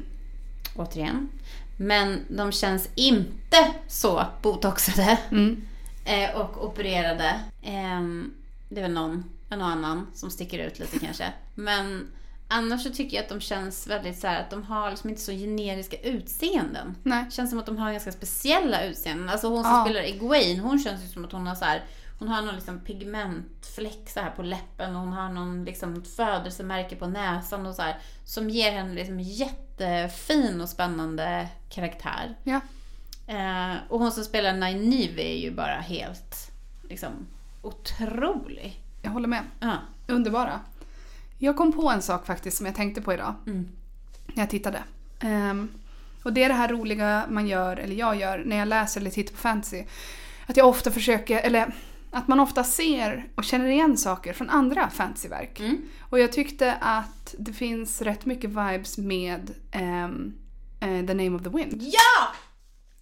[0.75, 1.29] Återigen.
[1.77, 5.61] Men de känns inte så botoxade Mm.
[6.05, 7.39] eh, och opererade.
[7.63, 8.33] Ehm,
[8.69, 11.33] det är väl någon, och annan som sticker ut lite kanske.
[11.55, 12.07] Men
[12.47, 15.21] annars så tycker jag att de känns väldigt så här att de har liksom inte
[15.21, 16.95] så generiska utseenden.
[17.03, 17.25] Nej.
[17.31, 19.29] Känns som att de har ganska speciella utseenden.
[19.29, 19.83] Alltså hon som Ja.
[19.85, 21.83] spelar Egwene, hon känns ju som att hon har så här,
[22.19, 26.95] hon har någon liksom pigmentfläck så här på läppen och hon har någon liksom födelsemärke
[26.95, 27.97] på näsan och så här.
[28.23, 32.35] Som ger henne liksom jättefin och spännande karaktär.
[32.43, 32.61] Ja.
[33.27, 36.51] Eh, och hon som spelar Nynaeve är ju bara helt
[36.89, 37.11] liksom
[37.61, 38.81] otrolig.
[39.01, 39.43] Jag håller med.
[39.59, 39.77] Ja.
[40.07, 40.59] Underbara.
[41.37, 43.33] Jag kom på en sak faktiskt som jag tänkte på idag.
[43.47, 43.69] Mm.
[44.27, 44.83] När jag tittade.
[45.19, 45.69] Ehm,
[46.23, 49.11] och det är det här roliga man gör, eller jag gör, när jag läser eller
[49.11, 49.83] tittar på fantasy.
[50.45, 51.73] Att jag ofta försöker, eller
[52.13, 55.59] att man ofta ser och känner igen saker från andra fantasyverk.
[55.59, 55.81] Mm.
[56.09, 60.33] Och jag tyckte att det finns rätt mycket vibes med ehm,
[60.79, 61.81] eh, The Name of the Wind.
[61.81, 62.33] Ja!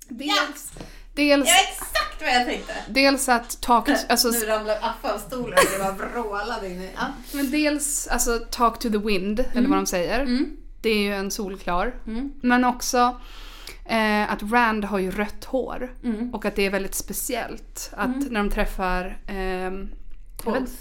[0.07, 0.71] Dels,
[1.13, 2.73] dels, Det var exakt vad jag tänkte!
[2.89, 6.89] dels att Talk, alltså, nu ramlar Affe av stolen och det bara vrålade in i...
[6.95, 7.07] Ja.
[7.31, 10.19] men dels alltså, Talk to the Wind, eller vad de säger.
[10.19, 10.57] Mm.
[10.81, 11.93] Det är ju en solklar.
[12.07, 12.33] Mm.
[12.41, 13.19] Men också
[13.91, 15.95] eh, att Rand har ju rött hår.
[16.03, 16.33] Mm.
[16.33, 19.17] Och att det är väldigt speciellt att när de träffar...
[19.27, 20.71] vet- Oath.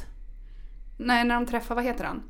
[0.97, 2.23] nej, när de träffar, vad heter han?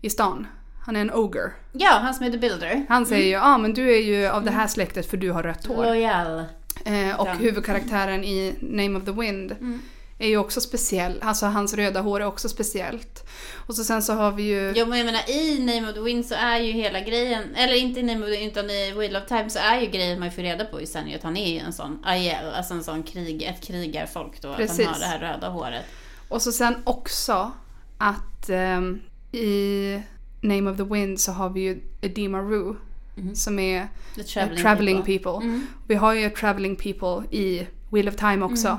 [0.00, 0.46] I stan.
[0.86, 1.50] Han är en ogre.
[1.72, 2.86] Ja, han som är The Builder.
[2.88, 5.30] Han säger ju ja ah, men du är ju av det här släktet för du
[5.30, 5.84] har rött hår.
[5.84, 6.44] Loyal.
[6.84, 9.80] Eh, och huvudkaraktären i Name of the Wind Mm.
[10.18, 11.18] Är ju också speciell.
[11.22, 13.24] Alltså hans röda hår är också speciellt.
[13.66, 14.72] Och så sen så har vi ju...
[14.76, 17.74] Jo men jag menar i Name of the Wind så är ju hela grejen, eller
[17.74, 20.20] inte i Name of the Wind utan i Wheel of Time så är ju grejen
[20.20, 22.84] man får reda på ju sen att han är ju en sån Aiel, alltså en
[22.84, 24.48] sån krig, ett krigarfolk då.
[24.48, 24.86] Att Precis.
[24.86, 25.84] han har det här röda håret.
[26.28, 27.52] Och så sen också
[27.98, 29.00] att ehm,
[29.32, 30.00] i
[30.40, 32.76] Name of the Wind så har vi ju Edema Rue
[33.18, 33.34] Mhm.
[33.34, 35.14] som är The traveling, traveling people.
[35.32, 35.46] people.
[35.48, 35.66] Mm.
[35.86, 38.78] Vi har ju traveling people i Wheel of Time också.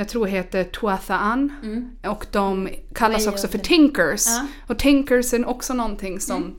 [0.00, 1.50] Jag tror heter Tuatha'an.
[2.02, 4.26] Och de kallas också för Tinkers.
[4.26, 4.46] Ja.
[4.66, 6.56] Och Tinkers är också någonting som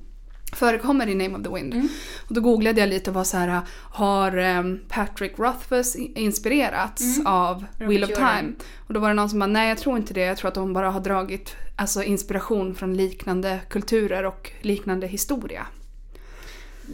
[0.53, 1.89] förekommer i Name of the Wind.
[2.27, 7.65] Och då googlade jag lite och var så här, har ehm, Patrick Rothfuss inspirerats av
[7.77, 8.39] Wheel of Jordan.
[8.39, 8.53] Time?
[8.87, 10.55] Och då var det någon som bara, nej jag tror inte det, jag tror att
[10.55, 15.67] de bara har dragit alltså, inspiration från liknande kulturer och liknande historia.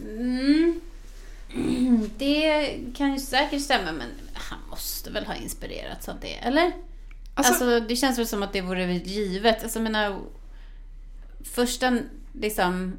[0.04, 0.80] Mm.
[2.18, 4.10] Det kan ju säkert stämma, men
[4.54, 6.72] han måste väl ha inspirerats av det, eller?
[7.34, 9.64] Alltså- Alltså, det känns väl som att det vore givet.
[9.64, 10.20] Alltså, menar,
[11.44, 11.98] första
[12.34, 12.96] liksom...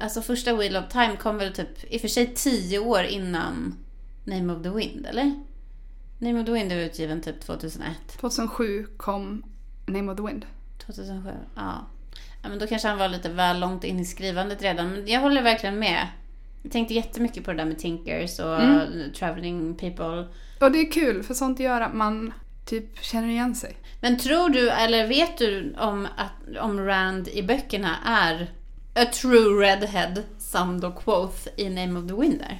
[0.00, 3.74] Alltså första Wheel of Time kom väl typ, i och för sig tio år innan
[4.24, 5.34] Name of the Wind, eller?
[6.18, 7.90] Name of the Wind är utgiven typ 2001.
[8.20, 9.42] 2007 kom
[9.86, 10.46] Name of the Wind.
[10.86, 11.86] 2007, ja.
[12.42, 12.48] ja.
[12.48, 14.90] men då kanske han var lite väl långt in i skrivandet redan.
[14.90, 16.08] Men jag håller verkligen med.
[16.62, 18.60] Jag tänkte jättemycket på det där med Tinkers och
[19.14, 20.26] Traveling People.
[20.60, 22.32] Och det är kul, för sånt gör att man
[22.64, 23.76] typ känner igen sig.
[24.00, 28.50] Men tror du, eller vet du om, att, om Rand i böckerna är
[28.94, 32.44] a true redhead, som då quoth i Name of the?
[32.44, 32.56] Eh,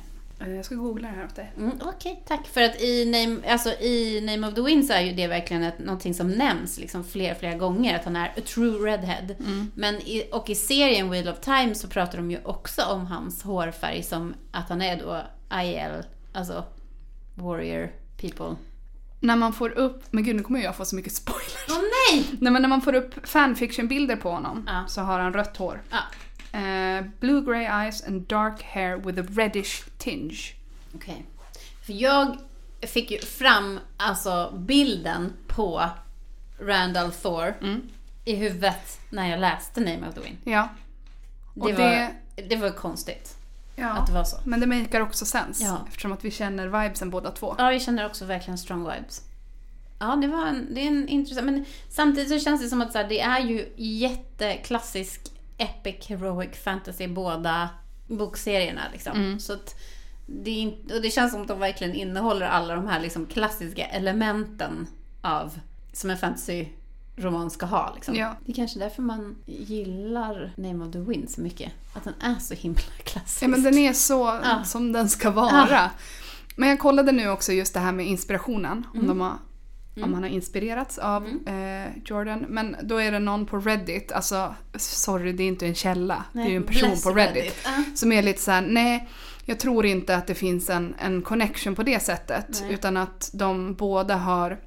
[0.48, 1.53] Jag ska googla det här åt dig.
[1.57, 2.46] Mm, Okej, tack.
[2.46, 5.62] För att i Name, alltså i Name of the Wind så är ju det verkligen
[5.62, 9.26] ett, någonting som nämns liksom fler, flera gånger, att han är a true redhead.
[9.74, 13.42] Men i, och i serien Wheel of Time så pratar de ju också om hans
[13.42, 15.22] hårfärg som att han är då
[15.62, 16.64] IL, alltså
[17.35, 18.57] warrior people.
[19.20, 21.66] När man får upp, men gud nu kommer jag få så mycket spoilers.
[21.70, 22.24] Åh nej!
[22.40, 24.85] Nej men när man får upp fanfiction-bilder på honom Ja.
[24.88, 25.83] så har han rött hår.
[25.90, 25.98] Ja,
[26.53, 30.55] Eh, blue grey eyes and dark hair with a reddish tinge.
[30.95, 31.25] okej.
[31.87, 32.37] För jag
[32.83, 35.83] fick ju fram alltså bilden på
[36.61, 37.55] Randall Thor
[38.25, 40.37] i huvudet när jag läste Name of the Wind.
[40.45, 40.69] Ja.
[41.55, 42.13] Det, Och var, det-
[42.49, 43.37] det var konstigt
[43.77, 43.89] ja.
[43.91, 44.37] att det var så.
[44.45, 45.85] Men det makar också sens Ja.
[45.89, 47.55] eftersom att vi känner vibesen båda två.
[47.59, 49.23] Ja, jag känner också verkligen strong vibes.
[49.99, 51.47] Ja, det var en, det är en intressant...
[51.47, 55.21] Men samtidigt så känns det som att så här, det är ju jätteklassisk
[55.61, 57.68] epic heroic fantasy båda
[58.07, 58.83] bokserierna.
[58.92, 59.40] Liksom.
[59.40, 59.75] Så att
[60.27, 63.27] det, är inte, och det känns som att de verkligen innehåller alla de här liksom,
[63.27, 64.87] klassiska elementen
[65.23, 65.59] av
[65.92, 67.92] som en fantasy-roman ska ha.
[67.94, 68.14] Liksom.
[68.14, 68.37] Ja.
[68.44, 71.73] Det är kanske därför man gillar Name of the Wind så mycket.
[71.94, 73.42] Att den är så himla klassisk.
[73.42, 74.64] Ja men den är så Ja.
[74.64, 75.90] som den ska vara.
[76.57, 78.87] Men jag kollade nu också just det här med inspirationen.
[78.94, 79.33] Om, de har,
[80.03, 82.46] om han har inspirerats av eh, Jordan.
[82.48, 86.24] Men då är det någon på Reddit, alltså sorry det är inte en källa.
[86.33, 87.37] det är ju en person på Reddit.
[87.37, 87.61] Reddit.
[87.64, 87.85] Ja.
[87.94, 89.09] Som är lite såhär, nej
[89.44, 92.62] jag tror inte att det finns en, en connection på det sättet.
[92.62, 92.74] Nej.
[92.74, 94.59] Utan att de båda har,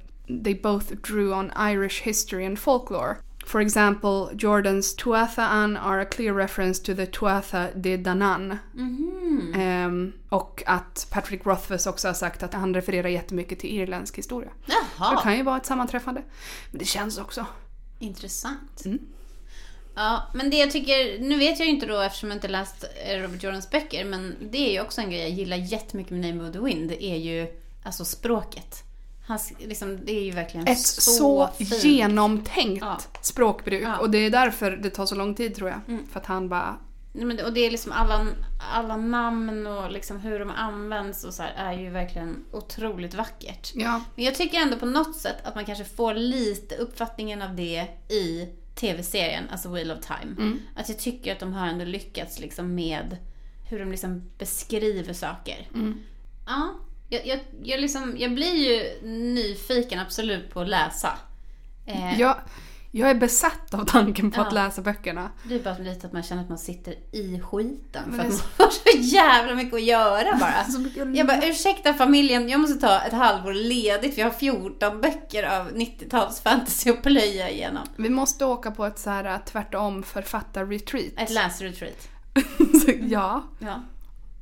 [0.44, 3.16] they both drew on Irish history and folklore.
[3.46, 8.58] For example, Jordan's Tuatha'an are a clear reference to the Tuatha de Danann.
[8.74, 9.54] Mhm.
[9.56, 14.50] Ehm, och att Patrick Rothfuss också har sagt att han refererar jättemycket till irländsk historia.
[14.66, 15.22] Så det Jaha.
[15.22, 16.22] kan ju vara ett sammanträffande.
[16.70, 17.46] Men det känns också.
[17.98, 18.84] Intressant.
[18.84, 18.98] Mm.
[19.94, 22.84] Ja, men det jag tycker, nu vet jag ju inte då eftersom jag inte läst
[23.16, 26.48] Robert Jordans böcker, men det är ju också en grej jag gillar jättemycket med Name
[26.48, 27.46] of the Wind, det är ju
[27.84, 28.84] alltså språket.
[29.26, 31.84] Hans, liksom, det är ju verkligen Ett så, så, fint.
[31.84, 32.98] genomtänkt Ja.
[33.20, 33.82] språkbruk.
[33.84, 33.98] Ja.
[33.98, 35.80] Och det är därför det tar så lång tid tror jag.
[35.88, 36.06] Mm.
[36.06, 36.76] För att han bara...
[37.44, 38.26] Och det är liksom alla,
[38.72, 43.72] alla namn och liksom hur de används och så är ju verkligen otroligt vackert.
[43.74, 47.56] Ja, Men jag tycker ändå på något sätt att man kanske får lite uppfattningen av
[47.56, 50.32] det i tv-serien, alltså Wheel of Time.
[50.38, 50.60] Mm.
[50.76, 53.16] Att jag tycker att de har ändå lyckats liksom med
[53.68, 55.68] hur de liksom beskriver saker.
[55.74, 56.00] Mm.
[57.14, 61.12] Ja, jag, jag, jag, liksom, jag blir ju nyfiken absolut på att läsa.
[61.86, 62.36] Eh, jag,
[62.90, 64.46] jag är besatt av tanken på Ja.
[64.46, 65.30] att läsa böckerna.
[65.48, 68.02] Det är bara lite att man känner att man sitter i skiten.
[68.12, 70.64] För att man har så jävla mycket att göra bara.
[71.14, 74.18] Jag bara, ursäkta familjen, jag måste ta ett halvår ledigt.
[74.18, 77.82] Vi har 14 böcker av 90-tals fantasy att plöja igenom.
[77.96, 81.12] Vi måste åka på ett så här äh, tvärtom författar-retreat.
[81.16, 82.08] Ett läsretreat.
[83.10, 83.82] Ja, Ja.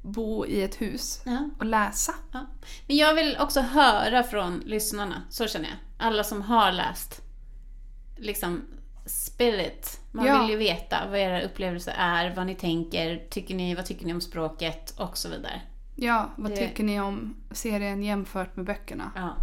[0.03, 1.51] Bo i ett hus ja.
[1.59, 2.15] och läsa.
[2.33, 2.47] Ja.
[2.87, 5.79] Men jag vill också höra från lyssnarna, så känner jag.
[6.07, 7.23] Alla som har läst.
[8.17, 8.63] Liksom,
[9.07, 10.01] spill it.
[10.13, 10.41] Man Ja.
[10.41, 14.15] vill ju veta vad era upplevelser är, vad ni tänker, tycker ni, vad tycker ni
[14.15, 15.61] om språket och så vidare.
[15.97, 19.13] Ja, vad Det- tycker ni om serien jämfört med böckerna?
[19.15, 19.37] Ja.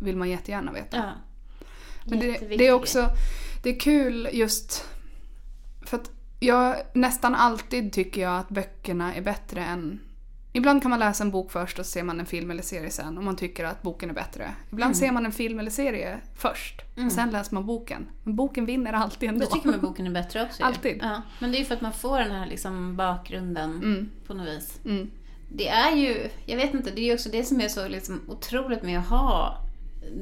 [0.00, 0.96] Vill man jättegärna veta.
[0.96, 1.12] ja.
[2.04, 3.08] Men det, det är också
[3.62, 4.84] det är kul just
[5.86, 10.00] för att jag nästan alltid tycker jag att böckerna är bättre än
[10.56, 12.90] Ibland kan man läsa en bok först och så ser man en film eller serie
[12.90, 14.50] sen och man tycker att boken är bättre.
[14.72, 14.94] Ibland Mm.
[14.94, 18.06] ser man en film eller serie först och sen läser man boken.
[18.24, 19.42] Men boken vinner alltid ändå.
[19.42, 20.62] Jag tycker man boken är bättre också.
[20.64, 20.98] Alltid.
[21.02, 21.22] Ja.
[21.38, 24.10] Men det är ju för att man får den här liksom bakgrunden Mm.
[24.26, 24.78] på något vis.
[24.84, 25.10] Mm.
[25.48, 28.20] Det är ju, jag vet inte, det är ju också det som är så liksom
[28.28, 29.58] otroligt med att ha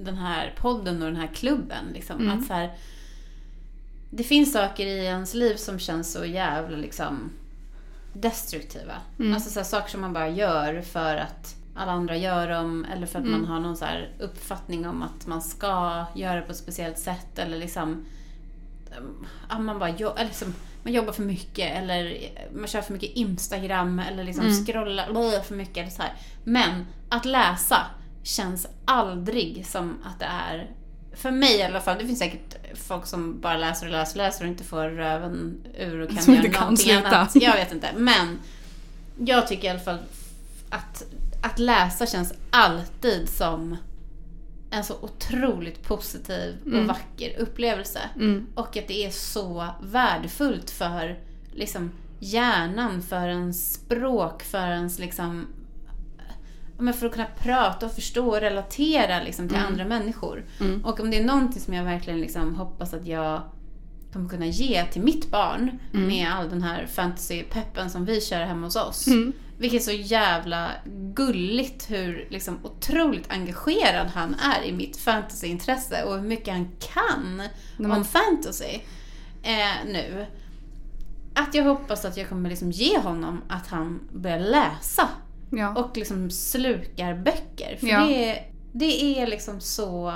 [0.04, 1.84] den här podden och den här klubben.
[1.94, 2.20] Liksom.
[2.20, 2.38] Mm.
[2.38, 2.72] Att så här,
[4.10, 7.30] det finns saker i ens liv som känns så jävla liksom
[8.14, 8.94] destruktiva.
[9.18, 9.34] Mm.
[9.34, 13.06] Alltså så här, saker som man bara gör för att alla andra gör dem eller
[13.06, 13.40] för att Mm.
[13.40, 16.98] man har någon så här uppfattning om att man ska göra det på ett speciellt
[16.98, 18.04] sätt eller liksom
[19.58, 22.18] man bara eller liksom, man jobbar för mycket eller
[22.54, 24.64] man kör för mycket Instagram eller liksom Mm.
[24.64, 25.76] scrollar för mycket.
[25.76, 26.12] Eller så här.
[26.44, 27.76] Men att läsa
[28.22, 30.70] känns aldrig som att det är,
[31.16, 34.26] för mig i alla fall, det finns säkert folk som bara läser och läser och
[34.26, 37.08] läser och inte får röven ur och kan Som göra inte kan någonting sluta.
[37.08, 37.30] annat.
[37.34, 37.88] Jag vet inte.
[37.96, 38.38] Men
[39.18, 39.98] jag tycker i alla fall
[40.70, 41.04] att,
[41.42, 43.76] att läsa känns alltid som
[44.70, 46.86] en så otroligt positiv och Mm.
[46.86, 48.00] vacker upplevelse.
[48.16, 48.46] Mm.
[48.54, 51.18] Och att det är så värdefullt för
[51.52, 55.46] liksom, hjärnan, för ens språk, för ens liksom,
[56.78, 59.68] men för att kunna prata och förstå och relatera liksom, till Mm.
[59.72, 60.44] andra människor.
[60.60, 60.84] Mm.
[60.84, 63.42] Och om det är någonting som jag verkligen liksom hoppas att jag
[64.12, 66.06] kommer kunna ge till mitt barn Mm.
[66.06, 69.06] med all den här fantasy-peppen som vi kör hemma hos oss.
[69.06, 69.32] Mm.
[69.58, 70.70] Vilket är så jävla
[71.14, 77.42] gulligt hur liksom otroligt engagerad han är i mitt fantasyintresse och hur mycket han kan
[77.76, 78.78] men- om fantasy
[79.42, 80.26] eh, nu.
[81.34, 85.08] Att jag hoppas att jag kommer liksom ge honom att han börjar läsa
[85.58, 85.74] Ja.
[85.84, 87.76] och liksom slukar böcker.
[87.80, 88.00] För Ja.
[88.06, 90.12] det, det är liksom så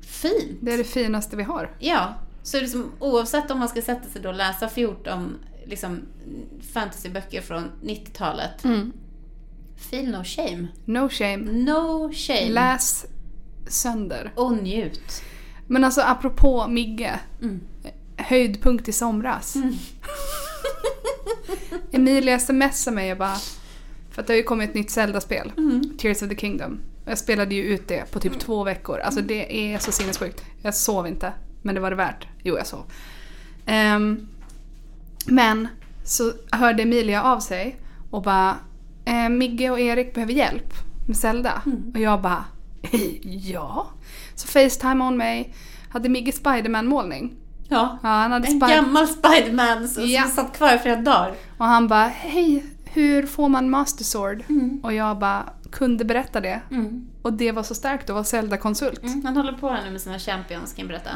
[0.00, 0.58] fint.
[0.60, 1.76] Det är det finaste vi har.
[1.78, 6.00] Ja, så liksom, oavsett om man ska sätta sig då och läsa 14 liksom,
[6.72, 8.64] fantasyböcker från 90-talet.
[8.64, 8.92] Mm.
[9.76, 10.66] Feel no shame.
[10.84, 11.36] No shame.
[11.36, 12.48] No shame.
[12.48, 13.06] Läs
[13.68, 14.32] sönder.
[14.36, 15.22] och njut.
[15.66, 17.20] Men alltså apropå Migge.
[17.42, 17.60] Mm.
[18.16, 19.56] Höjdpunkt i somras.
[21.92, 23.36] Emilia smsade mig och bara...
[24.14, 25.52] För att det har ju kommit ett nytt Zelda-spel.
[25.56, 25.96] Mm.
[25.98, 26.80] Tears of the Kingdom.
[27.06, 28.98] Jag spelade ju ut det på typ två veckor.
[28.98, 30.44] Alltså det är så sinnessjukt.
[30.62, 31.32] Jag sov inte.
[31.62, 32.26] Men det var det värt.
[32.42, 32.82] Jo, jag sov.
[33.66, 34.26] Ehm,
[35.26, 35.68] men
[36.04, 37.76] så hörde Emilia av sig
[38.10, 38.56] och bara
[39.04, 40.72] eh, Migge och Erik behöver hjälp
[41.06, 41.62] med Zelda.
[41.94, 42.44] Och jag bara
[43.22, 43.86] ja.
[44.34, 45.54] Så Facetime on mig.
[45.88, 47.32] Hade Migge Spiderman-målning.
[47.68, 47.98] Ja.
[48.02, 50.22] Ja, han hade En gammal Spiderman som Ja.
[50.22, 51.34] som satt kvar i flera dagar.
[51.58, 54.44] Och han bara hej, hur får man Master Sword?
[54.48, 54.80] Mm.
[54.82, 56.60] Och jag bara kunde berätta det.
[56.70, 57.08] Mm.
[57.22, 59.02] Och det var så starkt att vara Zelda-konsult.
[59.02, 59.24] Mm.
[59.24, 61.10] Han håller på här nu med sina champions, kan jag berätta.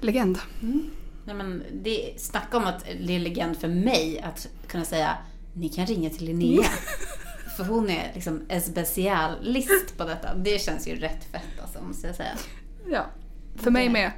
[0.00, 0.38] Legend.
[1.24, 5.16] Nej, men det, snacka om att det är legend för mig att kunna säga
[5.52, 6.68] ni kan ringa till Linnea.
[7.56, 10.34] för hon är liksom specialist på detta.
[10.34, 12.32] Det känns ju rätt fett alltså, måste jag säga.
[12.90, 13.06] Ja.
[13.56, 14.12] För mig med.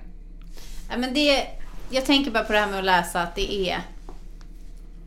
[0.91, 1.47] Ja, men det,
[1.91, 3.81] jag tänker bara på det här med att läsa att det är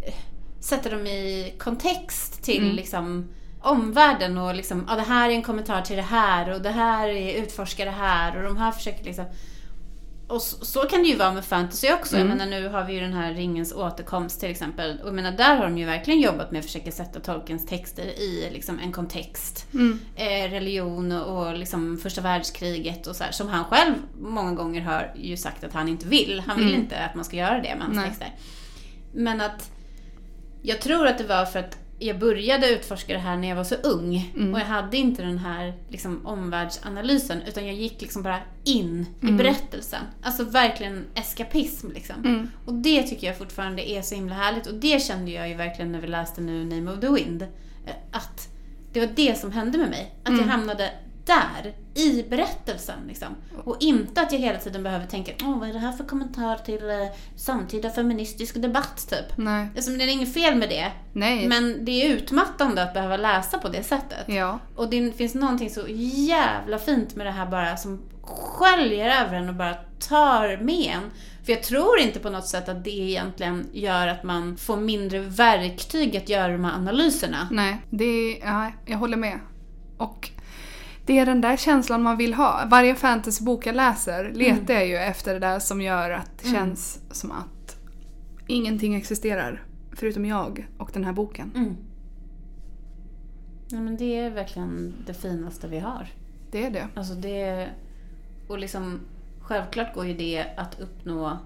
[0.07, 0.13] eh,
[0.59, 2.75] sätta dem i kontext till Mm.
[2.75, 3.29] liksom
[3.63, 7.07] omvärlden och liksom, ja det här är en kommentar till det här och det här
[7.07, 9.25] är utforska det här och de här försöker liksom
[10.27, 12.15] och så, så kan det ju vara med fantasy också.
[12.15, 12.27] Mm.
[12.29, 14.99] Jag menar nu har vi ju den här Ringens återkomst till exempel.
[15.01, 18.05] Och jag menar där har de ju verkligen jobbat med att försöka sätta Tolkiens texter
[18.05, 19.67] i liksom en kontext.
[19.73, 19.99] Mm.
[20.15, 24.81] Eh, religion och, och liksom första världskriget och så här, Som han själv många gånger
[24.81, 26.43] har ju sagt att han inte vill.
[26.47, 26.81] Han vill Mm.
[26.81, 28.05] inte att man ska göra det med hans Nej.
[28.07, 28.31] texter.
[29.13, 29.71] Men att
[30.61, 33.63] jag tror att det var för att jag började utforska det här när jag var
[33.63, 34.31] så ung.
[34.35, 34.53] Mm.
[34.53, 37.41] Och jag hade inte den här liksom, omvärldsanalysen.
[37.47, 39.37] Utan jag gick liksom bara in i Mm.
[39.37, 40.01] berättelsen.
[40.21, 42.15] Alltså verkligen eskapism liksom.
[42.25, 42.49] Mm.
[42.65, 44.67] Och det tycker jag fortfarande är så himla härligt.
[44.67, 47.47] Och det kände jag ju verkligen när vi läste nu Name of the Wind.
[48.11, 48.47] Att
[48.93, 50.15] det var det som hände med mig.
[50.23, 50.49] Att jag Mm.
[50.49, 50.91] hamnade
[51.25, 52.99] där, i berättelsen.
[53.07, 53.35] Liksom.
[53.63, 56.57] Och inte att jag hela tiden behöver tänka, Åh, vad är det här för kommentar
[56.57, 56.95] till eh,
[57.35, 59.37] samtida feministisk debatt typ.
[59.37, 59.67] Nej.
[59.75, 60.91] Alltså, det är inget fel med det.
[61.13, 61.47] Nej.
[61.47, 64.25] Men det är utmattande att behöva läsa på det sättet.
[64.27, 64.59] Ja.
[64.75, 69.49] Och det finns någonting så jävla fint med det här bara som sköljer över en
[69.49, 71.11] och bara tar med en.
[71.45, 75.19] För jag tror inte på något sätt att det egentligen gör att man får mindre
[75.19, 77.47] verktyg att göra de här analyserna.
[77.51, 79.39] Nej, det är, ja, jag håller med.
[79.97, 80.29] Och
[81.05, 82.63] det är den där känslan man vill ha.
[82.71, 86.99] Varje fantasybok jag läser letar jag ju efter det där som gör att det känns
[87.11, 87.77] som att
[88.47, 91.51] ingenting existerar förutom jag och den här boken.
[91.55, 91.75] Mm.
[93.67, 96.07] Ja, men det är verkligen det finaste vi har.
[96.51, 96.87] Det är det.
[96.95, 97.69] Alltså det...
[98.47, 98.99] Och liksom,
[99.41, 101.37] självklart går ju det att uppnå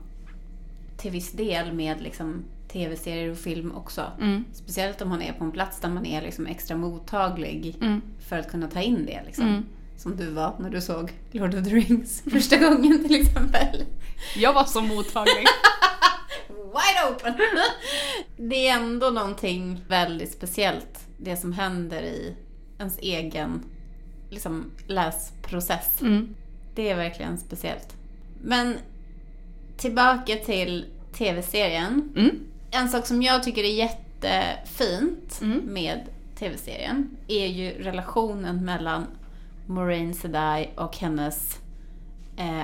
[0.97, 4.11] till viss del med liksom tv-serier och film också.
[4.21, 4.45] Mm.
[4.53, 8.01] Speciellt om man är på en plats där man är liksom extra mottaglig Mm.
[8.29, 9.21] för att kunna ta in det.
[9.25, 9.47] Liksom.
[9.47, 9.65] Mm.
[9.97, 13.83] Som du var när du såg Lord of the Rings första gången till exempel.
[14.35, 15.45] Jag var så mottaglig.
[16.49, 17.33] Wide open!
[18.49, 22.35] Det är ändå någonting väldigt speciellt, det som händer i
[22.79, 23.63] ens egen
[24.29, 26.01] liksom, läsprocess.
[26.01, 26.35] Mm.
[26.75, 27.95] Det är verkligen speciellt.
[28.41, 28.77] Men
[29.77, 32.13] tillbaka till tv-serien.
[32.15, 32.39] Mm.
[32.77, 35.61] En sak som jag tycker är jättefint Mm.
[35.73, 36.09] med
[36.39, 39.05] tv-serien är ju relationen mellan
[39.65, 41.57] Moraine Sedai och hennes
[42.37, 42.61] eh,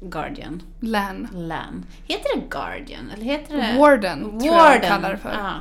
[0.00, 1.28] Guardian, Lan.
[1.34, 1.84] Lan.
[2.04, 3.10] Heter det Guardian?
[3.10, 3.78] Eller heter det...
[3.78, 5.32] Warden, tror jag de kallar det för.
[5.32, 5.54] Ja.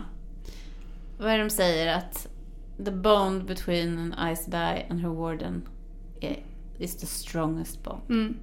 [1.17, 1.97] Vad är det de säger?
[1.97, 2.27] Att
[2.85, 5.67] the bond between an Aes Sedai and her warden
[6.79, 8.01] is the strongest bond.
[8.09, 8.37] Mm.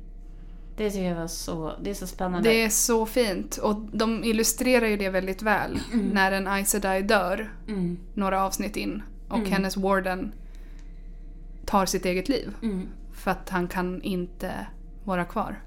[0.77, 1.73] Det tycker jag var så...
[1.83, 2.49] Det är så spännande.
[2.49, 5.79] Det är så fint och de illustrerar ju det väldigt väl
[6.12, 7.99] när en Aes Sedai dör Mm.
[8.14, 9.53] några avsnitt in och Mm.
[9.53, 10.33] hennes warden
[11.66, 12.89] tar sitt eget liv Mm.
[13.12, 14.66] för att han kan inte
[15.05, 15.62] vara kvar.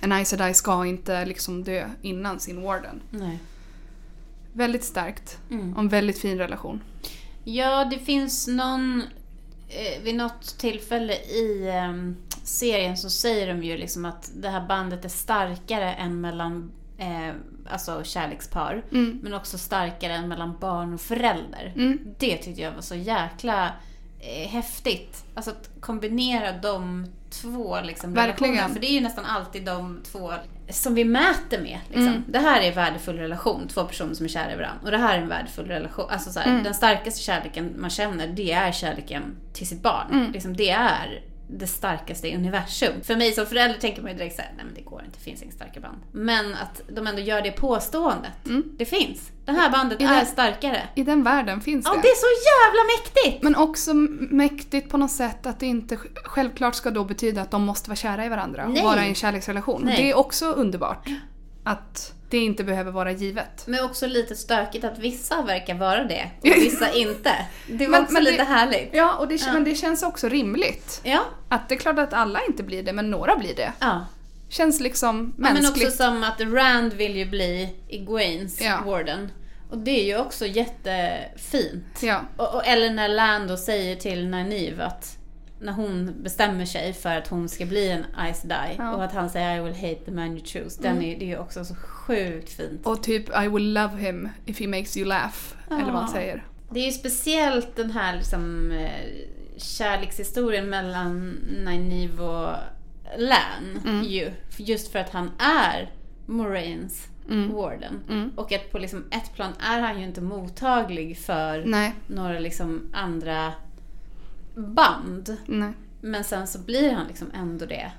[0.00, 3.00] En Aes Sedai ska inte liksom dö innan sin warden.
[3.10, 3.38] Nej.
[4.52, 5.72] Väldigt starkt Mm.
[5.74, 6.80] och en väldigt fin relation.
[7.44, 9.02] Ja, det finns någon...
[9.68, 14.66] Eh, vid något tillfälle i ehm, serien så säger de ju liksom att det här
[14.66, 17.34] bandet är starkare än mellan eh,
[17.70, 18.82] alltså kärlekspar.
[18.92, 19.20] Mm.
[19.22, 21.72] Men också starkare än mellan barn och förälder.
[21.76, 21.98] Mm.
[22.18, 23.72] Det tyckte jag var så jäkla
[24.20, 25.24] eh, häftigt.
[25.34, 28.52] Alltså att kombinera de två liksom, Verkligen.
[28.54, 28.74] relationerna.
[28.74, 30.32] För det är ju nästan alltid de två
[30.68, 31.78] som vi mäter med.
[31.88, 32.06] Liksom.
[32.06, 32.24] Mm.
[32.28, 34.80] Det här är en värdefull relation, två personer som är kära i varandra.
[34.84, 36.06] Och det här är en värdefull relation.
[36.10, 36.64] Alltså så här, Mm.
[36.64, 40.06] Den starkaste kärleken man känner, det är kärleken till sitt barn.
[40.12, 40.32] Mm.
[40.32, 42.92] Liksom, det är det starkaste i universum.
[43.02, 45.24] För mig som förälder tänker man ju direkt såhär, nej men det går inte, det
[45.24, 45.98] finns inga starka band.
[46.12, 48.46] Men att de ändå gör det påståendet.
[48.46, 48.62] Mm.
[48.78, 49.30] Det finns.
[49.44, 50.80] Det här bandet I är den- starkare.
[50.94, 52.00] I den världen finns Ja, det.
[52.02, 53.42] det är så jävla mäktigt!
[53.44, 53.94] Men också
[54.30, 57.90] mäktigt på något sätt att det inte sj- självklart ska då betyda att de måste
[57.90, 58.82] vara kära i varandra och Nej.
[58.84, 59.82] vara i en kärleksrelation.
[59.84, 59.96] Nej.
[59.96, 61.08] Det är också underbart.
[61.64, 63.64] Att det inte behöver vara givet.
[63.66, 67.32] Men också lite stökigt att vissa verkar vara det och vissa inte.
[67.66, 68.88] Det var Men- också men det- lite härligt.
[68.92, 69.52] Ja, och det, Ja.
[69.52, 71.00] men det känns också rimligt.
[71.04, 71.20] Ja.
[71.48, 73.72] Att det är klart att alla inte blir det, men några blir det.
[73.80, 74.06] ja.
[74.48, 75.88] Känns liksom Ja, men mänskligt.
[75.88, 78.80] också som att Rand vill ju bli Egwenes Ja.
[78.86, 79.32] warden.
[79.70, 81.98] Och det är ju också jättefint.
[82.02, 82.20] Ja.
[82.36, 85.18] Och, och, eller när Lando säger till Nynaeve att
[85.62, 88.94] när hon bestämmer sig för att hon ska bli en Aes Sedai Ja.
[88.94, 90.82] och att han säger I will hate the man you choose.
[90.82, 92.86] Den är, det är ju också så sjukt fint.
[92.86, 95.34] Och typ I will love him if he makes you laugh.
[95.70, 96.12] Eller vad han Ja.
[96.12, 96.44] säger.
[96.70, 98.90] Det är ju speciellt den här liksom, eh,
[99.56, 101.30] kärlekshistorien mellan
[101.64, 102.56] Nynaeve och
[103.18, 103.80] Lan.
[103.84, 104.02] Mm.
[104.04, 105.90] Ju, just för att han är
[106.26, 107.52] Moraines Mm.
[107.52, 108.00] warden.
[108.08, 108.30] Mm.
[108.36, 112.90] Och att på liksom ett plan är han ju inte mottaglig för Nej, några liksom
[112.92, 113.52] andra
[114.54, 115.36] band.
[115.46, 115.72] nej.
[116.00, 117.92] Men sen så blir han liksom ändå det.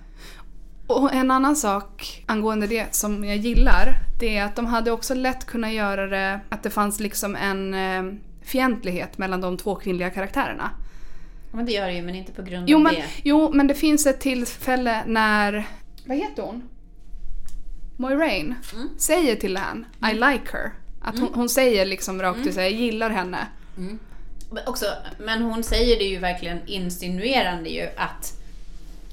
[0.88, 5.14] Och en annan sak angående det som jag gillar, det är att de hade också
[5.14, 10.10] lätt kunnat göra det att det fanns liksom en eh, fientlighet mellan de två kvinnliga
[10.10, 10.70] karaktärerna.
[11.52, 13.04] Men det gör det ju, men inte på grund Jo av men, det.
[13.24, 15.68] jo, men det finns ett tillfälle när,
[16.06, 16.70] vad heter hon?
[17.98, 18.90] Moiraine Mm.
[18.98, 20.72] säger till han I like her.
[21.02, 22.50] Att hon, hon säger liksom rakt Mm.
[22.50, 23.48] ut, jag gillar henne.
[23.76, 24.00] Men
[24.66, 24.86] Också,
[25.18, 28.34] men hon säger det ju verkligen insinuerande ju att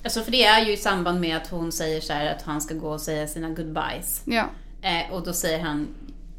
[0.04, 2.60] Alltså för det är ju i samband med att hon säger så här att han
[2.60, 4.22] ska gå och säga sina goodbyes.
[4.24, 4.44] Ja.
[4.82, 5.88] Eh, och då säger han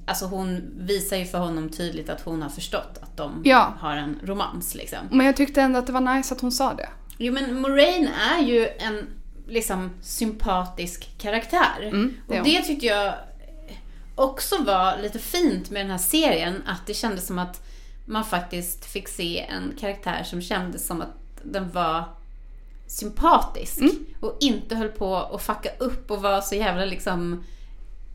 [0.05, 3.73] Alltså hon visar ju för honom tydligt att hon har förstått att de Ja.
[3.79, 4.99] har en romans liksom.
[5.11, 6.89] Men jag tyckte ändå att det var nice att hon sa det.
[7.17, 9.07] Jo men Moraine är ju en
[9.47, 11.81] liksom sympatisk karaktär.
[11.81, 13.13] Mm, det och det tyckte jag
[14.15, 16.63] också var lite fint med den här serien.
[16.67, 17.67] Att det kändes som att
[18.11, 22.03] man faktiskt fick se en karaktär som kändes som att den var
[22.87, 23.77] sympatisk.
[23.81, 24.05] Mm.
[24.19, 27.43] Och inte höll på att fucka upp och var så jävla liksom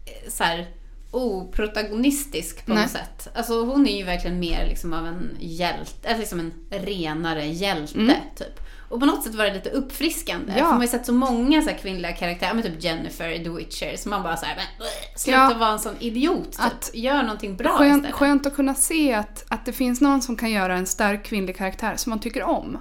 [0.06, 0.66] eh, så här
[1.10, 2.82] oprotagonistisk på Nej.
[2.82, 3.28] något sätt.
[3.34, 7.98] Alltså hon är ju verkligen mer liksom av en hjälte, eller liksom en renare hjälte
[7.98, 8.16] Mm.
[8.36, 8.60] typ.
[8.88, 10.52] Och på något sätt var det lite uppfriskande.
[10.52, 10.56] Ja.
[10.58, 13.50] För man har ju sett så många så kvinnliga karaktärer, men typ Jennifer i The
[13.50, 15.54] Witcher, som man bara såhär, bleh, sluta Ja.
[15.58, 16.52] vara en sån idiot.
[16.52, 16.60] Typ.
[16.66, 18.14] Att- Gör någonting bra Skönt, istället.
[18.14, 21.56] skönt att kunna se att, att det finns någon som kan göra en stark kvinnlig
[21.56, 22.78] karaktär som man tycker om.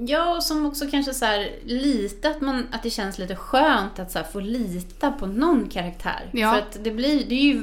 [0.00, 3.98] Ja, och som också kanske så här, lite att, man, att det känns lite skönt
[3.98, 6.30] att så här, få lita på någon karaktär.
[6.32, 6.52] Ja.
[6.52, 7.62] För att det blir, det är ju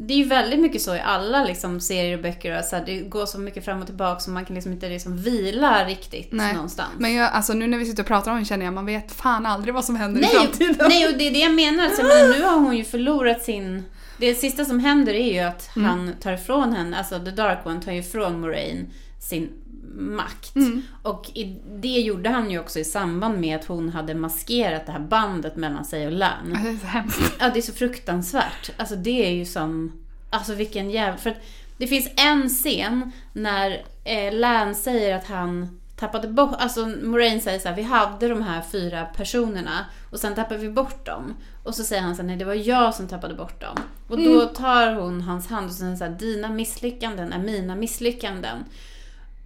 [0.00, 2.58] det är ju väldigt mycket så i alla liksom, serier och böcker.
[2.58, 4.88] Och så här, det går så mycket fram och tillbaka så man kan liksom inte
[4.88, 6.52] liksom vila riktigt Nej.
[6.54, 6.90] någonstans.
[6.98, 9.12] Men jag, alltså, nu när vi sitter och pratar om det känner jag man vet
[9.12, 10.76] fan aldrig vad som händer i nej, framtiden.
[10.88, 11.84] nej, och det är det jag menar.
[11.84, 12.38] Alltså, menar.
[12.38, 13.84] Nu har hon ju förlorat sin...
[14.20, 15.88] Det sista som händer är ju att Mm.
[15.88, 18.86] han tar ifrån henne, alltså The Dark One tar ju ifrån Moraine
[19.20, 19.50] sin
[19.96, 20.56] makt.
[20.56, 20.82] Mm.
[21.02, 24.92] Och i, det gjorde han ju också i samband med att hon hade maskerat det
[24.92, 26.58] här bandet mellan sig och Lan.
[26.64, 27.36] Det är så hemskt.
[27.38, 28.70] Ja, det är så fruktansvärt.
[28.76, 29.92] Alltså det är ju som...
[30.30, 31.18] Alltså vilken jävla...
[31.18, 31.42] För att
[31.78, 36.54] det finns en scen när eh, Lan säger att han tappade bort...
[36.58, 40.70] Alltså Moraine säger så här, vi hade de här fyra personerna och sen tappade vi
[40.70, 41.34] bort dem.
[41.64, 43.76] Och så säger han så här, nej det var jag som tappade bort dem.
[44.08, 48.64] Och då tar hon hans hand och säger så här, dina misslyckanden är mina misslyckanden.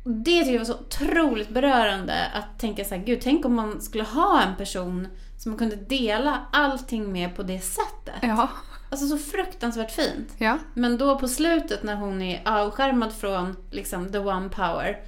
[0.05, 3.81] Det tycker jag var så otroligt berörande att tänka så här, gud tänk om man
[3.81, 8.15] skulle ha en person som man kunde dela allting med på det sättet.
[8.23, 8.49] Ja,
[8.91, 10.35] Alltså så fruktansvärt fint.
[10.39, 10.59] ja.
[10.75, 15.01] Men då på slutet när hon är avskärmad från liksom the one power.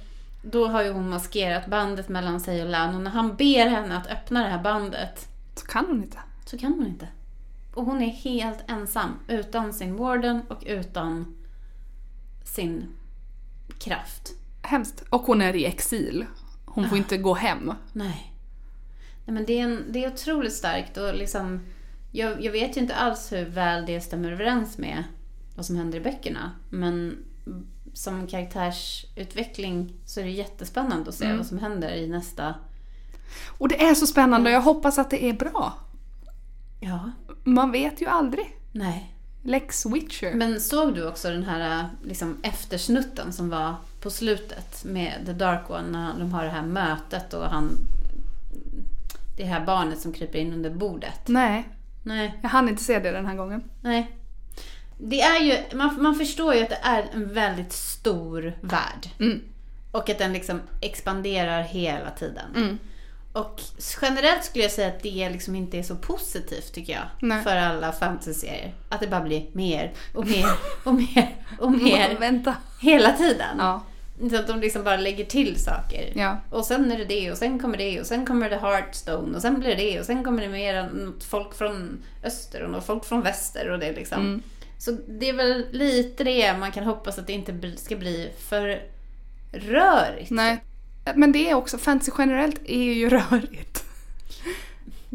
[0.43, 3.97] Då har ju hon maskerat bandet mellan sig och Lan och när han ber henne
[3.97, 6.17] att öppna det här bandet Så kan hon inte.
[6.45, 7.07] så kan hon inte.
[7.73, 11.35] Och hon är helt ensam utan sin warden och utan
[12.43, 12.87] sin
[13.79, 14.31] kraft.
[14.65, 15.03] Hemskt.
[15.09, 16.25] Och hon är i exil.
[16.65, 17.71] Hon får inte gå hem.
[17.93, 18.31] Nej.
[19.25, 21.59] Nej men det är, en, det är otroligt starkt och liksom
[22.11, 25.03] jag, jag vet ju inte alls hur väl det stämmer överens med
[25.55, 26.51] vad som händer i böckerna.
[26.69, 27.17] Men
[27.93, 31.37] som karaktärsutveckling så är det jättespännande att se Mm.
[31.37, 32.55] vad som händer i nästa...
[33.57, 35.73] Och det är så spännande och jag hoppas att det är bra.
[36.79, 37.11] Ja.
[37.43, 38.57] Man vet ju aldrig.
[38.71, 39.15] Nej.
[39.43, 40.33] Lex Witcher.
[40.33, 43.75] Men såg du också den här liksom, eftersnutten som var
[44.05, 47.77] på slutet med The Dark One när de har det här mötet och han...
[49.37, 51.19] Det här barnet som kryper in under bordet.
[51.25, 51.69] Nej,
[52.03, 52.39] Nej.
[52.41, 53.63] jag hann inte se det den här gången.
[53.81, 54.11] Nej.
[54.97, 59.09] Det är ju, man, man förstår ju att det är en väldigt stor värld.
[59.19, 59.41] Mm.
[59.91, 62.55] Och att den liksom expanderar hela tiden.
[62.55, 62.79] Mm.
[63.33, 63.61] Och
[64.01, 67.03] generellt skulle jag säga att det liksom inte är så positivt tycker jag.
[67.19, 67.43] Nej.
[67.43, 68.73] För alla fantasy-serier.
[68.89, 70.47] Att det bara blir mer och mer
[70.83, 72.55] och mer och mer Vänta.
[72.81, 73.55] hela tiden.
[73.57, 73.81] Ja.
[74.29, 76.11] Så att de liksom bara lägger till saker.
[76.15, 76.37] Ja.
[76.49, 79.41] Och sen är det det och sen kommer det och sen kommer det Hearthstone och
[79.41, 80.89] sen blir det och sen kommer det mer
[81.29, 84.19] folk från öster och folk från väster och det liksom.
[84.19, 84.41] Mm.
[84.77, 88.81] Så det är väl lite det man kan hoppas att det inte ska bli för
[89.51, 90.31] rörigt.
[90.31, 90.63] Nej.
[91.15, 93.84] Men det är också, fantasy generellt är ju rörigt.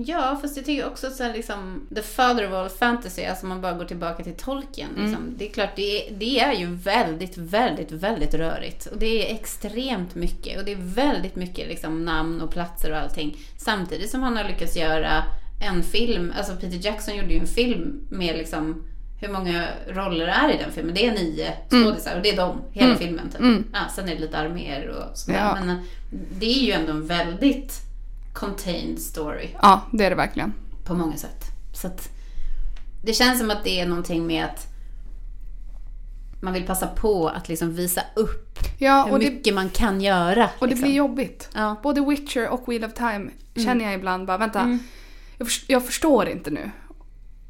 [0.07, 3.47] Ja, fast jag tycker också att så här, liksom, the father of all fantasy, alltså
[3.47, 4.89] man bara går tillbaka till Tolkien.
[4.97, 5.35] Liksom.
[5.37, 8.87] Det är klart, det är, det är ju väldigt, väldigt, väldigt rörigt.
[8.87, 10.59] Och det är extremt mycket.
[10.59, 13.37] Och det är väldigt mycket liksom, namn och platser och allting.
[13.59, 15.25] Samtidigt som han har lyckats göra
[15.63, 18.83] en film, alltså Peter Jackson gjorde ju en film med liksom
[19.21, 20.95] hur många roller är i den filmen?
[20.95, 23.31] Det är nio skådisar och det är de, hela filmen.
[23.31, 23.41] Typ.
[23.41, 23.65] Mm.
[23.73, 25.39] Ja, sen är det lite arméer och sådär.
[25.39, 25.55] Ja.
[25.61, 25.77] Men eh,
[26.11, 27.90] det är ju ändå en väldigt
[28.33, 30.53] contained story Ja, det är det verkligen.
[30.85, 31.45] på många sätt.
[31.75, 32.09] Så att
[33.05, 34.67] det känns som att det är någonting med att
[36.43, 40.01] man vill passa på att liksom visa upp Ja, hur och det, mycket man kan
[40.01, 40.45] göra.
[40.59, 40.83] och det liksom.
[40.89, 41.49] blir jobbigt.
[41.55, 41.77] Ja.
[41.83, 44.79] Både Witcher och Wheel of Time känner jag ibland bara, vänta, Mm.
[45.39, 46.71] jag, förs- jag förstår inte nu.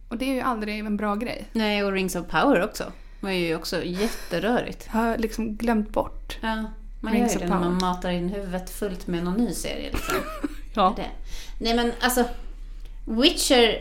[0.08, 1.44] Och det är ju aldrig en bra grej.
[1.52, 2.84] Nej, och Rings of Power också.
[3.20, 4.88] var ju också jätterörigt.
[4.92, 6.38] Jag har liksom glömt bort.
[6.40, 6.64] Ja,
[7.00, 9.90] man Rings gör ju det när man matar in huvudet fullt med någon ny serie.
[9.92, 10.14] Liksom.
[10.74, 10.92] Ja.
[10.96, 11.06] det.
[11.58, 12.24] Nej men alltså,
[13.04, 13.78] Witcher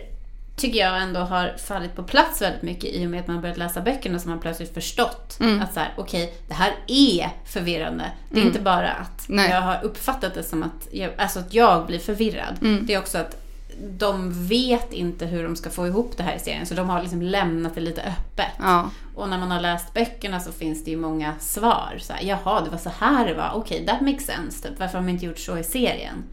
[0.55, 3.57] tycker jag ändå har fallit på plats väldigt mycket i och med att man börjat
[3.57, 5.61] läsa böckerna så man plötsligt förstått Mm.
[5.61, 8.11] att så här, okej, det här är förvirrande.
[8.31, 9.49] Det är inte bara att Nej.
[9.49, 12.55] jag har uppfattat det som att jag, alltså att jag blir förvirrad.
[12.61, 12.85] Mm.
[12.85, 13.45] Det är också att
[13.81, 17.01] de vet inte hur de ska få ihop det här i serien så de har
[17.01, 18.51] liksom lämnat det lite öppet.
[18.59, 18.89] Ja.
[19.15, 21.97] Och när man har läst böckerna så finns det ju många svar.
[22.01, 23.51] Så här, Jaha, det var så här det var.
[23.55, 24.67] Okej, that makes sense.
[24.67, 24.79] Typ.
[24.79, 26.23] Varför har de inte gjort så i serien?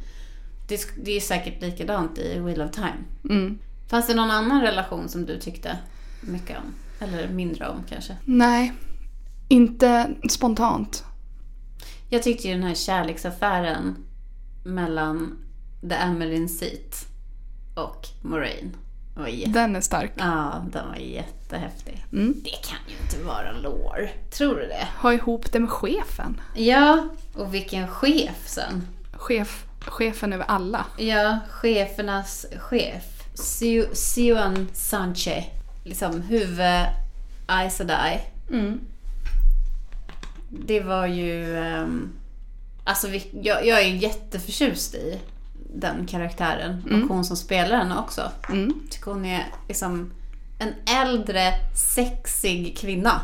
[0.67, 3.05] Det, det är säkert likadant i Wheel of Time.
[3.31, 3.59] Mm.
[3.89, 5.79] Fanns det någon annan relation som du tyckte
[6.21, 6.75] mycket om?
[7.01, 8.17] Eller mindre om kanske?
[8.25, 8.73] Nej,
[9.49, 11.05] inte spontant.
[12.11, 13.97] Jag tyckte ju den här kärleksaffären
[14.65, 15.39] mellan
[15.89, 17.07] The Amelin Seat
[17.75, 18.77] och Moraine
[19.17, 19.51] var jätte...
[19.51, 20.13] Den är stark.
[20.17, 22.05] Ja, den var jättehäftig.
[22.13, 22.35] Mm.
[22.45, 24.09] Det kan ju inte vara lore.
[24.31, 24.89] Tror du det?
[24.99, 26.41] Ha ihop det med chefen.
[26.55, 28.83] Ja, och vilken chef sen.
[29.13, 30.85] chef, chefen över alla.
[30.97, 33.05] Ja, chefernas chef.
[33.93, 35.45] Suan Sanche.
[35.85, 36.87] Liksom huvud
[37.47, 38.21] Aes Sedai.
[40.49, 41.57] Det var ju...
[41.57, 42.13] Um,
[42.85, 45.21] alltså vi, jag, jag är ju jätteförtjust i
[45.75, 46.83] den karaktären.
[47.03, 48.31] Och hon som spelar henne också.
[48.49, 48.81] Mm.
[48.91, 50.13] Tycker hon är liksom
[50.59, 53.21] en äldre, sexig kvinna.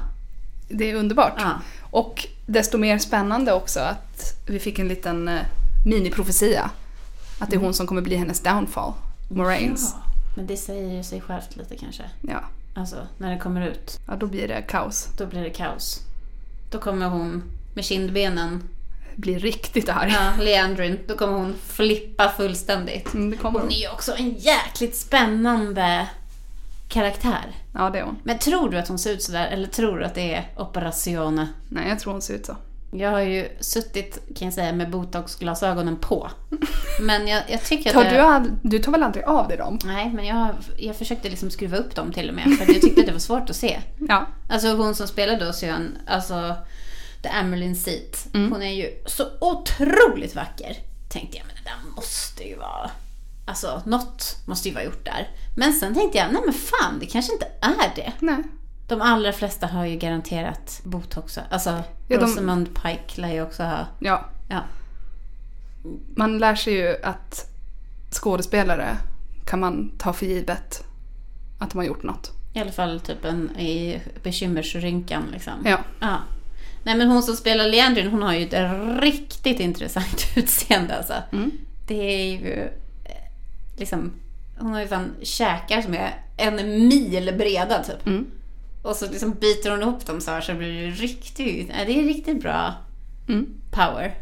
[0.69, 1.35] Det är underbart.
[1.39, 1.53] Ja.
[1.91, 5.41] Och desto mer spännande också att vi fick en liten eh,
[5.85, 6.71] miniprofetia.
[7.39, 8.93] Att det är hon som kommer bli hennes downfall.
[9.31, 9.95] Moraines.
[9.95, 10.03] Ja,
[10.37, 12.03] men det säger ju sig självt lite kanske.
[12.21, 12.41] Ja.
[12.75, 15.09] Alltså, när det kommer ut, ja, då blir det kaos.
[15.19, 16.01] då blir det kaos.
[16.71, 17.43] Då kommer hon
[17.75, 18.63] med kindbenen
[19.17, 20.11] Blir riktigt arg.
[20.13, 20.99] Ja, Leandrin.
[21.09, 23.15] Då kommer hon flippa fullständigt.
[23.15, 23.77] Mm, det kommer Hon hon.
[23.77, 26.09] är ju också en jäkligt spännande
[26.89, 27.53] karaktär.
[27.75, 28.19] Ja, det är hon.
[28.23, 31.49] Men tror du att hon ser ut sådär eller tror du att det är operazione?
[31.69, 32.57] Nej, jag tror hon ser ut så.
[32.95, 36.31] Jag har ju suttit, kan jag säga, med botoxglasögonen på.
[37.01, 39.79] Men jag, jag tycker att Tar du, all, du tar väl aldrig av dig dem?
[39.85, 42.45] Nej, men jag, jag försökte liksom skruva upp dem till och med.
[42.45, 43.81] För att jag tyckte att det var svårt att se.
[43.99, 44.27] Ja.
[44.51, 46.57] Alltså hon som spelar då Syan, alltså
[47.23, 48.27] The Amerlin Seat.
[48.33, 50.77] Hon är ju så otroligt vacker.
[51.09, 52.91] Tänkte jag, men det där måste ju vara...
[53.47, 55.29] Alltså något måste ju vara gjort där.
[55.57, 58.13] Men sen tänkte jag, nej men fan, det kanske inte är det.
[58.19, 58.43] Nej.
[58.93, 61.39] De allra flesta har ju garanterat botox.
[61.51, 61.71] Alltså
[62.09, 63.87] Ja, de- Rosamund Pike lär ju också ha.
[63.99, 64.25] Ja.
[64.49, 64.61] Ja.
[66.17, 67.51] Man lär sig ju att
[68.11, 68.97] skådespelare
[69.47, 70.85] kan man ta för givet
[71.59, 72.31] att de har gjort något.
[72.55, 75.53] I alla fall typ en i bekymmersrynkan liksom.
[75.65, 75.79] Ja.
[76.01, 76.17] Ja.
[76.85, 81.15] Nej men hon som spelar Leandrin, hon har ju ett riktigt intressant utseende alltså.
[81.33, 81.51] Mm.
[81.87, 82.61] Det är ju
[83.05, 83.29] eh,
[83.77, 84.13] liksom,
[84.59, 88.07] hon har ju fan käkar som är en mil breda typ.
[88.07, 88.27] Mm.
[88.83, 92.05] Och så liksom biter hon ihop dem så här så blir det riktigt, det är
[92.05, 92.75] riktigt bra
[93.29, 93.47] Mm.
[93.71, 94.15] power.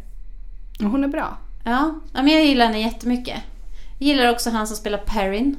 [0.81, 1.39] Hon är bra.
[1.65, 3.39] Ja, men jag gillar henne jättemycket.
[3.99, 5.57] Jag gillar också han som spelar Perrin.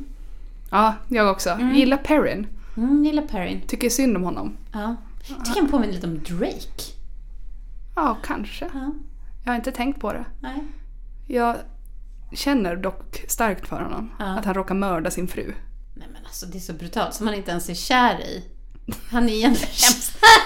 [0.72, 1.60] Ja, jag också.
[1.74, 2.47] Gillar Perrin.
[2.78, 3.62] Mm, gillar Perrin.
[3.68, 4.58] Tycker synd om honom.
[4.74, 4.95] Ja.
[5.28, 6.82] Jag tycker han påminner lite om Drake.
[7.95, 8.70] Ja, kanske.
[8.74, 8.93] Ja,
[9.43, 10.26] Jag har inte tänkt på det.
[10.39, 10.64] nej.
[11.28, 11.56] Jag
[12.34, 14.12] känner dock starkt för honom.
[14.20, 14.26] Ja.
[14.26, 15.54] Att han råkar mörda sin fru.
[15.95, 18.43] Nej men alltså det är så brutalt som man inte ens är kär i.
[19.12, 19.92] Han är egentligen kär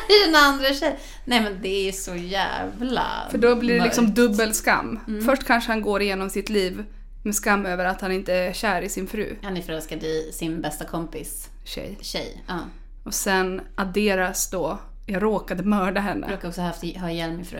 [0.09, 0.95] i den andra tjejen.
[1.25, 4.15] Nej men det är så jävla För då blir det liksom mörkt.
[4.15, 4.99] dubbel skam.
[5.25, 6.83] Först kanske han går igenom sitt liv
[7.23, 10.29] med skam över att han inte är kär i sin fru, Han är förälskad i
[10.33, 11.97] sin bästa kompis tjej.
[12.01, 12.43] tjej.
[12.47, 12.59] Ja.
[13.03, 16.27] Och sen adderas då, jag råkade mörda henne.
[16.27, 17.59] Brukar också haft, ha ihjäl min fru.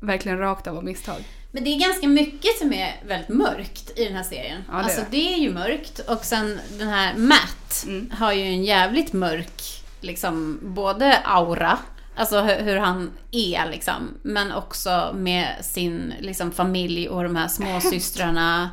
[0.00, 1.24] Verkligen rakt av av misstag.
[1.52, 4.62] Men det är ganska mycket som är väldigt mörkt i den här serien.
[4.68, 5.06] Ja, det är alltså det.
[5.10, 8.10] det är ju mörkt och sen den här Matt Mm.
[8.18, 11.78] har ju en jävligt mörk, liksom både aura,
[12.16, 17.48] alltså hur, hur han är liksom, men också med sin liksom, familj och de här
[17.94, 18.70] småsystrarna.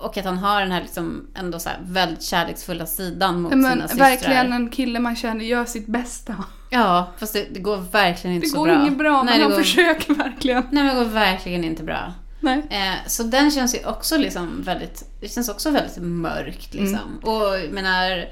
[0.00, 3.88] Och att han har den här liksom ändå så väldigt kärleksfulla sidan mot Men sina
[3.88, 4.10] systrar.
[4.10, 6.44] verkligen en kille man känner gör sitt bästa.
[6.70, 8.80] Ja, fast det, det går verkligen inte Det så går bra.
[8.82, 10.62] inget bra, Nej, men det han går, försöker verkligen.
[10.70, 12.12] Nej, men det går verkligen inte bra.
[12.40, 12.62] Nej.
[12.70, 17.18] Eh, så den känns ju också liksom väldigt, det känns också väldigt mörkt liksom.
[17.22, 18.24] Och jag menar,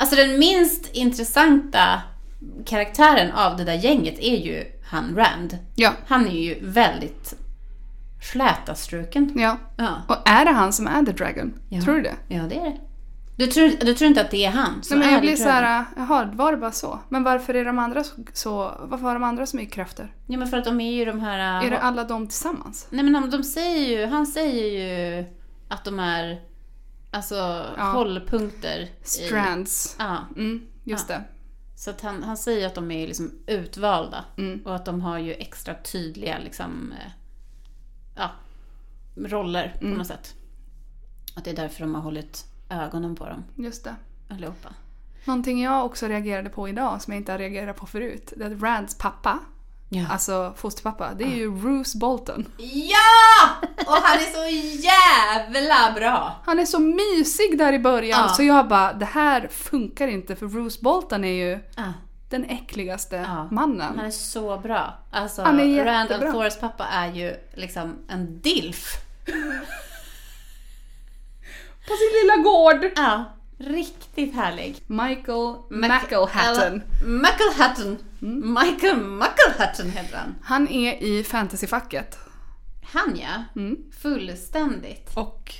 [0.00, 2.02] alltså den minst intressanta
[2.66, 5.58] karaktären av det där gänget är ju han Rand.
[5.74, 7.34] Ja, Han är ju väldigt
[8.32, 9.32] flätastruken.
[9.36, 9.56] ja.
[9.76, 11.54] Ja, Och är det han som är The Dragon?
[11.68, 11.80] Ja.
[11.82, 12.14] Tror du det?
[12.28, 12.76] ja det är det.
[13.36, 15.30] Du tror, du tror inte att det är han som Nej, men är jag blir
[15.30, 15.64] The så Dragon?
[15.64, 16.98] här, jaha, var det bara så?
[17.08, 20.12] Men varför är de andra så, så varför har de andra så mycket krafter?
[20.26, 21.64] Ja men för att de är ju de här...
[21.66, 22.86] Är det alla de tillsammans?
[22.90, 24.64] Nej men de, de säger ju, han säger
[25.18, 25.24] ju
[25.68, 26.40] att de är
[27.10, 27.34] alltså
[27.76, 27.84] Ja.
[27.84, 28.80] hållpunkter.
[28.80, 29.96] I, Strands.
[29.98, 30.18] ja.
[30.36, 31.24] Mm, just det.
[31.76, 34.24] Så att han, han säger att de är liksom utvalda.
[34.36, 34.60] Mm.
[34.66, 37.12] Och att de har ju extra tydliga liksom, eh,
[38.16, 38.30] ja,
[39.16, 39.98] roller på Mm.
[39.98, 40.34] något sätt.
[41.36, 43.96] Att det är därför de har hållit ögonen på dem Just det.
[44.28, 44.68] allihopa.
[45.24, 48.32] Någonting jag också reagerade på idag som jag inte har reagerat på förut.
[48.36, 49.38] Det är att Rands pappa,
[49.92, 50.04] Ja.
[50.10, 52.46] alltså fosterpappa, det är ju Bruce Bolton.
[52.58, 53.68] ja!
[53.86, 54.48] Och han är så
[54.86, 56.40] jävla bra!
[56.46, 58.28] Han är så mysig där i början Ja.
[58.28, 61.82] så jag bara, det här funkar inte för Bruce Bolton är ju Ja.
[62.28, 63.48] den äckligaste Ja.
[63.50, 63.92] mannen.
[63.96, 64.98] Han är så bra.
[65.10, 66.28] Alltså, Han är Rand jättebra.
[66.28, 68.86] Althores pappa är ju liksom en dilf.
[71.88, 72.92] På sin lilla gård!
[72.96, 73.24] Ja,
[73.60, 74.82] riktigt härlig.
[74.86, 76.82] Michael McElhatton.
[77.04, 77.98] Mucklehatton.
[78.22, 78.54] Mm.
[78.62, 80.34] Michael Mucklehatton heter han.
[80.42, 82.18] Han är i fantasyfacket.
[82.82, 83.60] Han ja.
[83.60, 83.76] Mm.
[84.02, 85.10] Fullständigt.
[85.14, 85.54] Och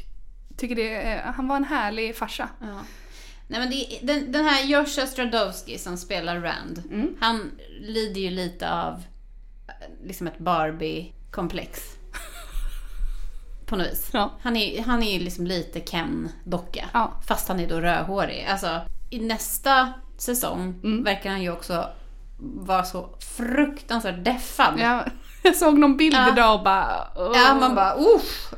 [0.56, 2.48] tycker det han var en härlig farsa.
[2.60, 2.80] Ja.
[3.48, 7.16] Nej, men det, den, den här Joshua Stradowski som spelar Rand, Mm.
[7.20, 8.94] han lider ju lite av
[9.68, 11.80] eh, liksom ett Barbie-komplex.
[13.70, 14.10] På något vis.
[14.12, 14.30] Ja.
[14.42, 16.84] Han är, han är ju liksom lite Ken-docka.
[16.92, 17.12] Ja.
[17.26, 18.46] Fast han är då rödhårig.
[18.50, 21.04] Alltså, i nästa säsong Mm.
[21.04, 21.86] verkar han ju också
[22.42, 24.74] vara så fruktansvärt deffad.
[24.78, 25.10] Jag,
[25.42, 26.32] jag såg någon bild Ja.
[26.32, 27.08] idag och bara...
[27.16, 27.32] åh.
[27.34, 28.52] Ja, man bara usch.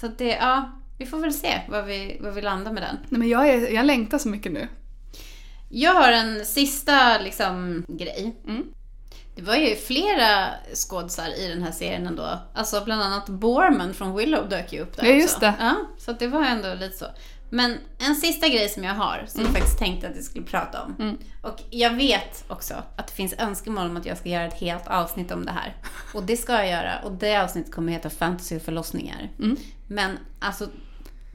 [0.00, 2.96] Så det, ja, vi får väl se vad vi, vad vi landar med den.
[3.08, 4.68] Nej, men jag, är, jag längtar så mycket nu.
[5.68, 8.36] Jag har en sista liksom grej.
[8.48, 8.64] Mm.
[9.36, 12.38] Det var ju flera skådisar i den här serien ändå.
[12.54, 15.40] Alltså bland annat Borman från Willow dök ju upp där Ja, just också.
[15.46, 15.54] det.
[15.60, 17.06] Ja, så det var ändå lite så.
[17.50, 20.82] Men en sista grej som jag har, som jag faktiskt tänkte att jag skulle prata
[20.82, 20.96] om.
[20.98, 21.16] Mm.
[21.42, 24.86] Och jag vet också att det finns önskemål om att jag ska göra ett helt
[24.86, 25.76] avsnitt om det här.
[26.14, 26.92] Och det ska jag göra.
[27.04, 29.30] Och det avsnittet kommer heta Fantasy och förlossningar.
[29.38, 29.56] Mm.
[29.88, 30.68] Men alltså,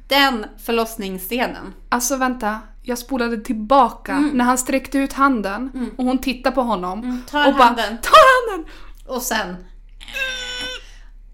[0.08, 1.74] den förlossningsscenen.
[1.90, 7.22] Alltså vänta, jag spolade tillbaka när han sträckte ut handen och hon tittade på honom.
[7.30, 7.98] Tar och bara, handen.
[8.02, 8.72] tar handen!
[9.06, 9.56] Och sen...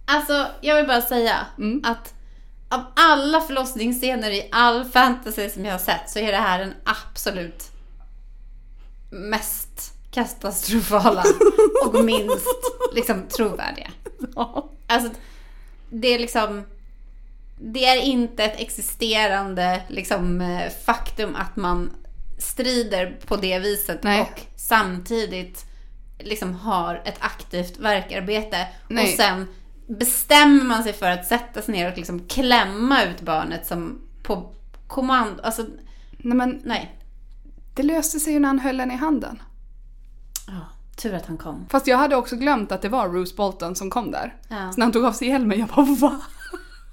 [0.05, 1.81] Alltså, jag vill bara säga Mm.
[1.85, 2.13] att
[2.69, 6.73] av alla förlossningsscener i all fantasy som jag har sett så är det här den
[6.83, 7.63] absolut
[9.11, 11.23] mest katastrofala
[11.85, 12.47] och minst
[12.93, 13.91] liksom trovärdiga.
[14.87, 15.09] Alltså,
[15.89, 16.63] det är liksom...
[17.59, 21.91] Det är inte ett existerande liksom, eh, faktum att man
[22.37, 24.21] strider på det viset Nej.
[24.21, 25.65] och samtidigt
[26.19, 28.67] liksom har ett aktivt verkarbete.
[28.87, 29.03] Nej.
[29.03, 29.47] Och sen
[29.87, 34.53] bestämmer man sig för att sätta sig ner och liksom klämma ut barnet som på
[34.87, 35.43] kommando.
[35.43, 35.65] Alltså,
[36.17, 36.99] Nej men nej.
[37.75, 39.41] det löste sig ju när han höll henne i handen.
[40.47, 40.61] Ja,
[40.97, 41.65] tur att han kom.
[41.69, 44.35] Fast jag hade också glömt att det var Bruce Bolton som kom där.
[44.47, 44.71] Ja.
[44.71, 46.21] Så när han tog av sig hjälmen, jag bara va?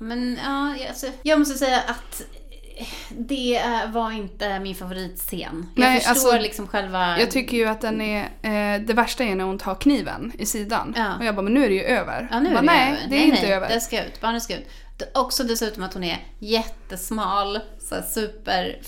[0.05, 2.23] Men ja, jag- alltså, jag måste säga att
[3.09, 5.67] det var inte min favoritscen.
[5.75, 7.19] Jag Nej, förstår alltså, liksom själva...
[7.19, 10.47] Jag tycker ju att den är, eh, det värsta är när hon tar kniven i
[10.47, 10.95] sidan.
[10.97, 11.17] Ja.
[11.19, 12.29] Och jag bara, men nu är det ju över.
[12.31, 13.01] Ja, nu är bara, det nej, över.
[13.09, 13.69] det är nej, inte nej, över.
[13.69, 14.21] Det ska ut.
[14.21, 14.67] Barnet ska ut.
[15.15, 18.79] Också dessutom att hon är jättesmal, så här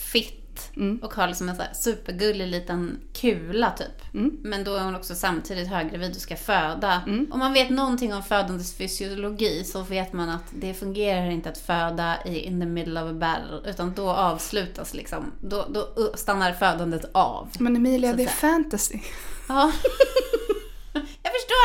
[0.77, 0.99] Mm.
[1.03, 4.15] och har liksom en så supergullig liten kula typ.
[4.15, 4.37] Mm.
[4.43, 7.03] Men då är hon också samtidigt höggravid och ska föda.
[7.31, 11.59] Om man vet någonting om födandets fysiologi så vet man att det fungerar inte att
[11.59, 13.71] föda i in the middle of a battle.
[13.71, 17.49] Utan då avslutas liksom, då, då stannar födandet av.
[17.59, 18.99] Men Emilia, det är fantasy.
[19.49, 19.73] Ja.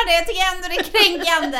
[0.07, 1.59] Det, jag tycker ändå det är kränkande.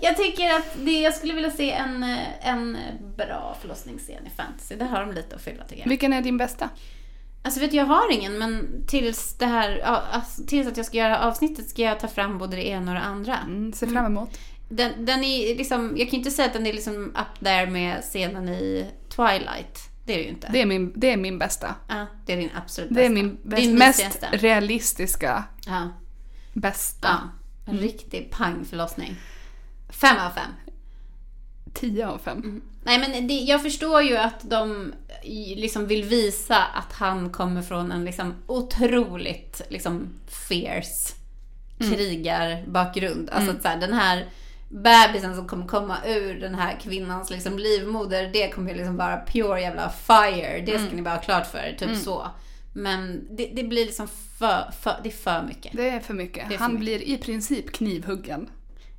[0.00, 2.78] Jag tycker att det, jag skulle vilja se en, en
[3.16, 4.76] bra förlossningsscen i fantasy.
[4.76, 5.88] Där har de lite att fylla tycker jag.
[5.88, 6.68] Vilken är din bästa?
[7.42, 9.78] Alltså vet jag har ingen men tills det här,
[10.12, 12.94] alltså, tills att jag ska göra avsnittet ska jag ta fram både det ena och
[12.98, 13.38] det andra.
[13.38, 14.38] Mm, ser fram emot.
[14.68, 17.66] Den, den är liksom, jag kan ju inte säga att den är liksom up there
[17.66, 19.78] med scenen i Twilight.
[20.06, 20.48] Det är det ju inte.
[20.52, 21.74] Det är min, det är min bästa.
[21.88, 23.62] ja, det är din absolut Det är bästa.
[23.62, 25.88] min bäst, mest realistiska Ja.
[26.52, 27.08] bästa.
[27.08, 27.18] Ja,
[27.70, 29.16] en riktig pangförlossning.
[29.88, 30.50] Fem av fem.
[31.74, 32.38] 10 av 5.
[32.38, 32.62] Mm.
[32.82, 34.92] Nej men det, jag förstår ju att de
[35.56, 40.08] liksom vill visa att han kommer från en liksom otroligt liksom
[40.48, 41.14] fierce
[41.78, 43.30] krigarbakgrund.
[43.30, 44.28] Alltså att så här, den här
[44.68, 49.16] bebisen som kommer komma ur den här kvinnans liksom livmoder, det kommer ju liksom vara
[49.16, 50.62] pure jävla fire.
[50.66, 52.26] Det ska ni bara ha klart för typ så.
[52.72, 54.08] Men det, det blir liksom
[54.38, 55.72] för, för, det är för mycket.
[55.76, 56.44] Det är för mycket.
[56.46, 56.80] Är för Han mycket.
[56.84, 58.48] blir i princip knivhuggen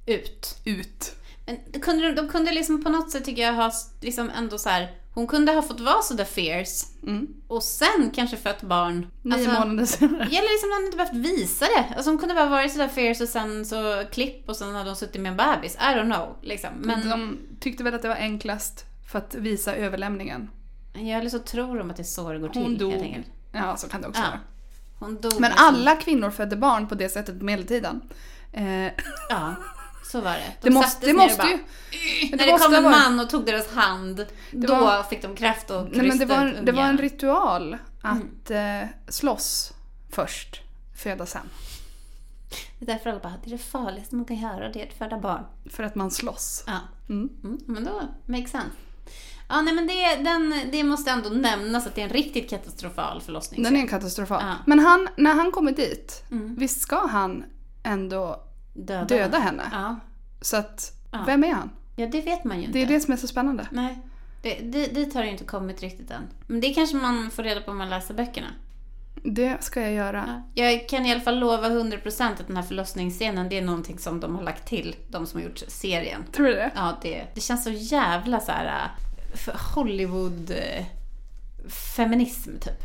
[0.06, 0.58] Ut.
[0.66, 1.16] ut.
[1.46, 4.58] Men det kunde, de- de kunde liksom på något sätt tycker jag ha liksom ändå
[4.58, 4.92] så här.
[5.14, 7.28] Hon kunde ha fått vara så där fierce Mm.
[7.48, 9.08] och sen kanske fött barn.
[9.22, 10.24] Nio Alltså, månader senare.
[10.24, 11.94] Eller liksom hon inte behövt visa det.
[11.96, 14.96] Alltså hon kunde bara varit sådär fierce och sen så klipp och sen hade hon
[14.96, 15.76] suttit med en bebis.
[15.76, 16.38] I don't know.
[16.42, 16.70] Liksom.
[16.80, 20.50] Men De tyckte väl att det var enklast för att visa överlämningen.
[20.94, 22.62] jag eller så tror de att det är så det går till.
[22.62, 23.24] Hon dog.
[23.52, 24.28] Ja, så kan det också Ja.
[24.28, 24.40] vara.
[25.10, 28.02] Men liksom- alla kvinnor födde barn på det sättet på medeltiden.
[28.54, 28.86] Eh,
[29.30, 29.56] Ja,
[30.12, 30.54] så var det.
[30.62, 31.58] De det måste, det måste bara, ju...
[32.30, 35.70] Men När det kom en man och tog deras hand, då var- fick de kraft
[35.70, 39.74] och Nej, men det, var, det var en ritual att eh, slåss
[40.12, 40.62] först,
[41.04, 41.50] föda sen.
[42.80, 44.94] Det är därför alla bara, det är det farligaste man kan göra, det är att
[44.98, 45.44] föda barn.
[45.70, 46.64] För att man slåss.
[46.68, 46.80] Ja.
[47.10, 47.30] Mm.
[47.44, 48.68] Mm, men då, makes sense.
[49.52, 53.22] Ja, nej men det, den, det måste ändå nämnas att det är en riktigt katastrofal
[53.22, 53.64] förlossning.
[53.64, 54.44] Den är katastrofal.
[54.48, 54.56] Ja.
[54.66, 56.56] Men han, när han kommer dit, Mm.
[56.56, 57.44] visst ska han
[57.84, 58.44] ändå
[58.74, 59.64] Döda, döda henne?
[59.72, 60.00] Ja.
[60.42, 61.24] Så att, Ja.
[61.26, 61.70] vem är han?
[61.96, 62.78] ja, det vet man ju inte.
[62.80, 63.68] Det är det som är så spännande.
[63.72, 64.00] Nej,
[64.42, 66.24] det, det, dit har det inte kommit riktigt än.
[66.48, 68.48] Men det kanske man får reda på om man läser böckerna.
[69.24, 70.42] Det ska jag göra.
[70.54, 70.64] Ja.
[70.64, 74.20] Jag kan i alla fall lova 100% att den här förlossningsscenen, det är någonting som
[74.20, 76.24] de har lagt till, de som har gjort serien.
[76.32, 76.72] Tror du det?
[76.76, 79.11] Ja, det, det känns så jävla så här äh,
[79.76, 80.86] Hollywood äh,
[81.68, 82.84] feminism typ.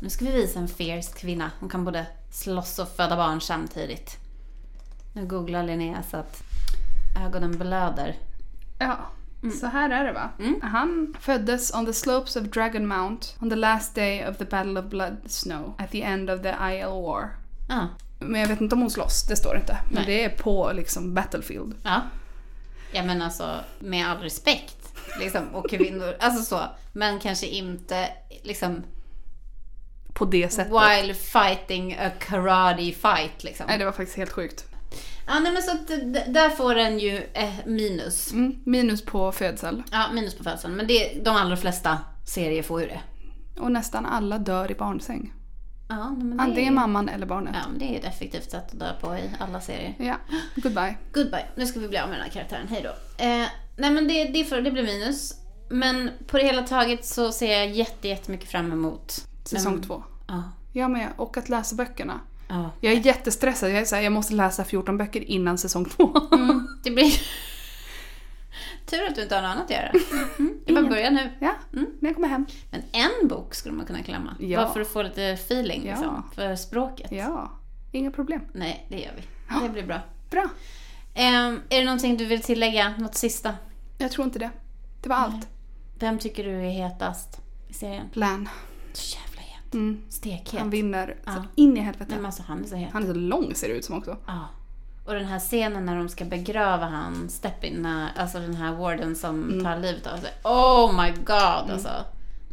[0.00, 1.50] Nu ska vi visa en fierce kvinna.
[1.60, 4.16] Hon kan både slåss och föda barn samtidigt.
[5.12, 6.42] Nu googlar Linnea så att
[7.26, 8.16] ögonen blöder.
[8.78, 8.98] Ja.
[9.60, 10.30] Så här är det va?
[10.38, 10.60] Mm.
[10.62, 14.80] Han föddes on the slopes of Dragon Mount on the last day of the Battle
[14.80, 17.36] of Blood Snow at the end of the Isle War.
[17.68, 17.88] Ja.
[18.18, 19.78] Men jag vet inte om hon slåss, det står inte.
[19.84, 20.04] Men Nej.
[20.06, 21.74] det är på liksom Battlefield.
[21.82, 22.02] Ja.
[22.92, 24.75] Ja men alltså med all respekt.
[25.18, 26.60] Liksom, och kvinnor, alltså så.
[26.92, 28.08] Men kanske inte
[28.42, 28.82] liksom
[30.14, 30.72] På det sättet.
[30.72, 33.66] while fighting a karate fight liksom.
[33.68, 34.64] Nej, det var faktiskt helt sjukt.
[35.26, 35.86] Ja nej men så att
[36.34, 38.32] där får den ju eh, minus.
[38.32, 39.82] Mm, minus på födsel.
[39.92, 40.74] Ja minus på födseln.
[40.76, 43.00] Men det, de allra flesta serier får ju det.
[43.60, 45.32] Och nästan alla dör i barnsäng.
[45.88, 47.54] Ja, men det Antingen är, mamman eller barnet.
[47.62, 49.94] Ja men det är ett effektivt sätt att dö på i alla serier.
[49.98, 50.16] Ja,
[50.54, 50.96] goodbye.
[51.12, 51.44] Goodbye.
[51.54, 52.68] Nu ska vi bli av med den här karaktären.
[52.68, 53.24] Hej då.
[53.24, 53.46] Eh,
[53.76, 55.34] nej men det, det, får, det blir minus.
[55.70, 59.84] Men på det hela taget så ser jag jätte, jättemycket fram emot Säsong Mm.
[59.86, 60.02] två.
[60.28, 60.42] Ja.
[60.72, 61.08] Jag med.
[61.16, 62.20] Och att läsa böckerna.
[62.48, 62.70] Ja.
[62.80, 63.70] Jag är jättestressad.
[63.70, 66.28] Jag är så här, jag måste läsa 14 böcker innan säsong två.
[66.32, 67.12] Mm, det blir...
[68.86, 69.90] Tur att du inte har något annat att göra.
[70.38, 71.32] Mm, det är bara att börja nu.
[71.40, 71.86] ja, Mm.
[72.00, 72.46] när jag kommer hem.
[72.70, 74.36] Men en bok skulle man kunna klämma.
[74.40, 74.60] Ja.
[74.64, 75.90] Bara för att få lite feeling Ja.
[75.92, 77.12] liksom, för språket.
[77.12, 77.50] Ja,
[77.92, 78.40] inga problem.
[78.52, 79.22] Nej, det gör vi.
[79.62, 80.00] Det blir bra.
[80.30, 80.44] Bra.
[81.14, 82.94] Ehm, är det någonting du vill tillägga?
[82.98, 83.54] Något sista?
[83.98, 84.50] Jag tror inte det.
[85.02, 85.48] Det var allt.
[85.98, 88.06] Vem tycker du är hetast i serien?
[88.12, 88.48] Lan.
[88.92, 89.74] Så jävla het.
[89.74, 90.00] Mm.
[90.08, 90.60] Stekhet.
[90.60, 91.44] Han vinner så Ja.
[91.54, 92.04] in i helvete.
[92.08, 92.92] Nej men alltså han är så het.
[92.92, 94.16] Han är så lång ser det ut som också.
[94.26, 94.48] Ja.
[95.04, 97.86] Och den här scenen när de ska begrava han, Steppin,
[98.16, 100.30] alltså den här warden som tar livet av sig.
[100.44, 101.88] Oh my god alltså.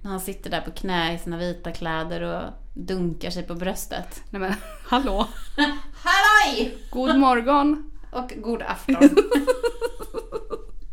[0.02, 4.24] När han sitter där på knä i sina vita kläder och dunkar sig på bröstet.
[4.30, 4.54] Nej men,
[4.88, 5.28] hallå.
[5.94, 6.78] Halloj!
[6.91, 7.91] God morgon.
[8.12, 9.10] Och god afton.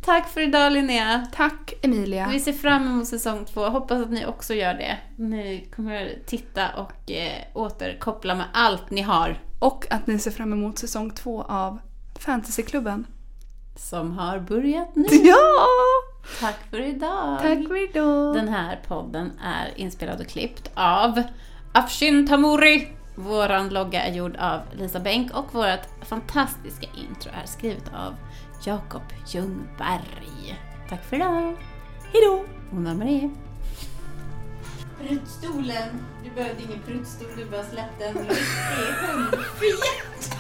[0.04, 1.26] Tack för idag Linnea.
[1.32, 2.28] Tack Emilia.
[2.28, 3.68] Vi ser fram emot säsong två.
[3.68, 4.98] Hoppas att ni också gör det.
[5.16, 9.38] Ni kommer titta och eh, återkoppla med allt ni har.
[9.58, 11.78] Och att ni ser fram emot säsong två av
[12.18, 13.06] Fantasyklubben.
[13.76, 15.04] Som har börjat nu.
[15.10, 15.66] Ja!
[16.40, 17.38] Tack för idag.
[17.42, 18.34] Tack för idag.
[18.34, 21.22] Den här podden är inspelad och klippt av
[21.72, 22.88] Afshin Tamuri.
[23.14, 28.14] Våran logga är gjord av Lisa Bänk och vårt fantastiska intro är skrivet av
[28.64, 30.60] Jakob Ljungberg.
[30.88, 31.56] Tack för idag.
[32.12, 32.44] Hejdå!
[32.70, 33.30] Hon Marie.
[35.00, 35.88] Pruttstolen.
[36.24, 40.36] Du behövde ingen pruttstol, du bara släppte en Det är hundfet.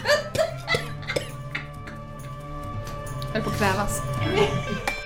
[3.22, 4.02] Jag höll på att kvävas.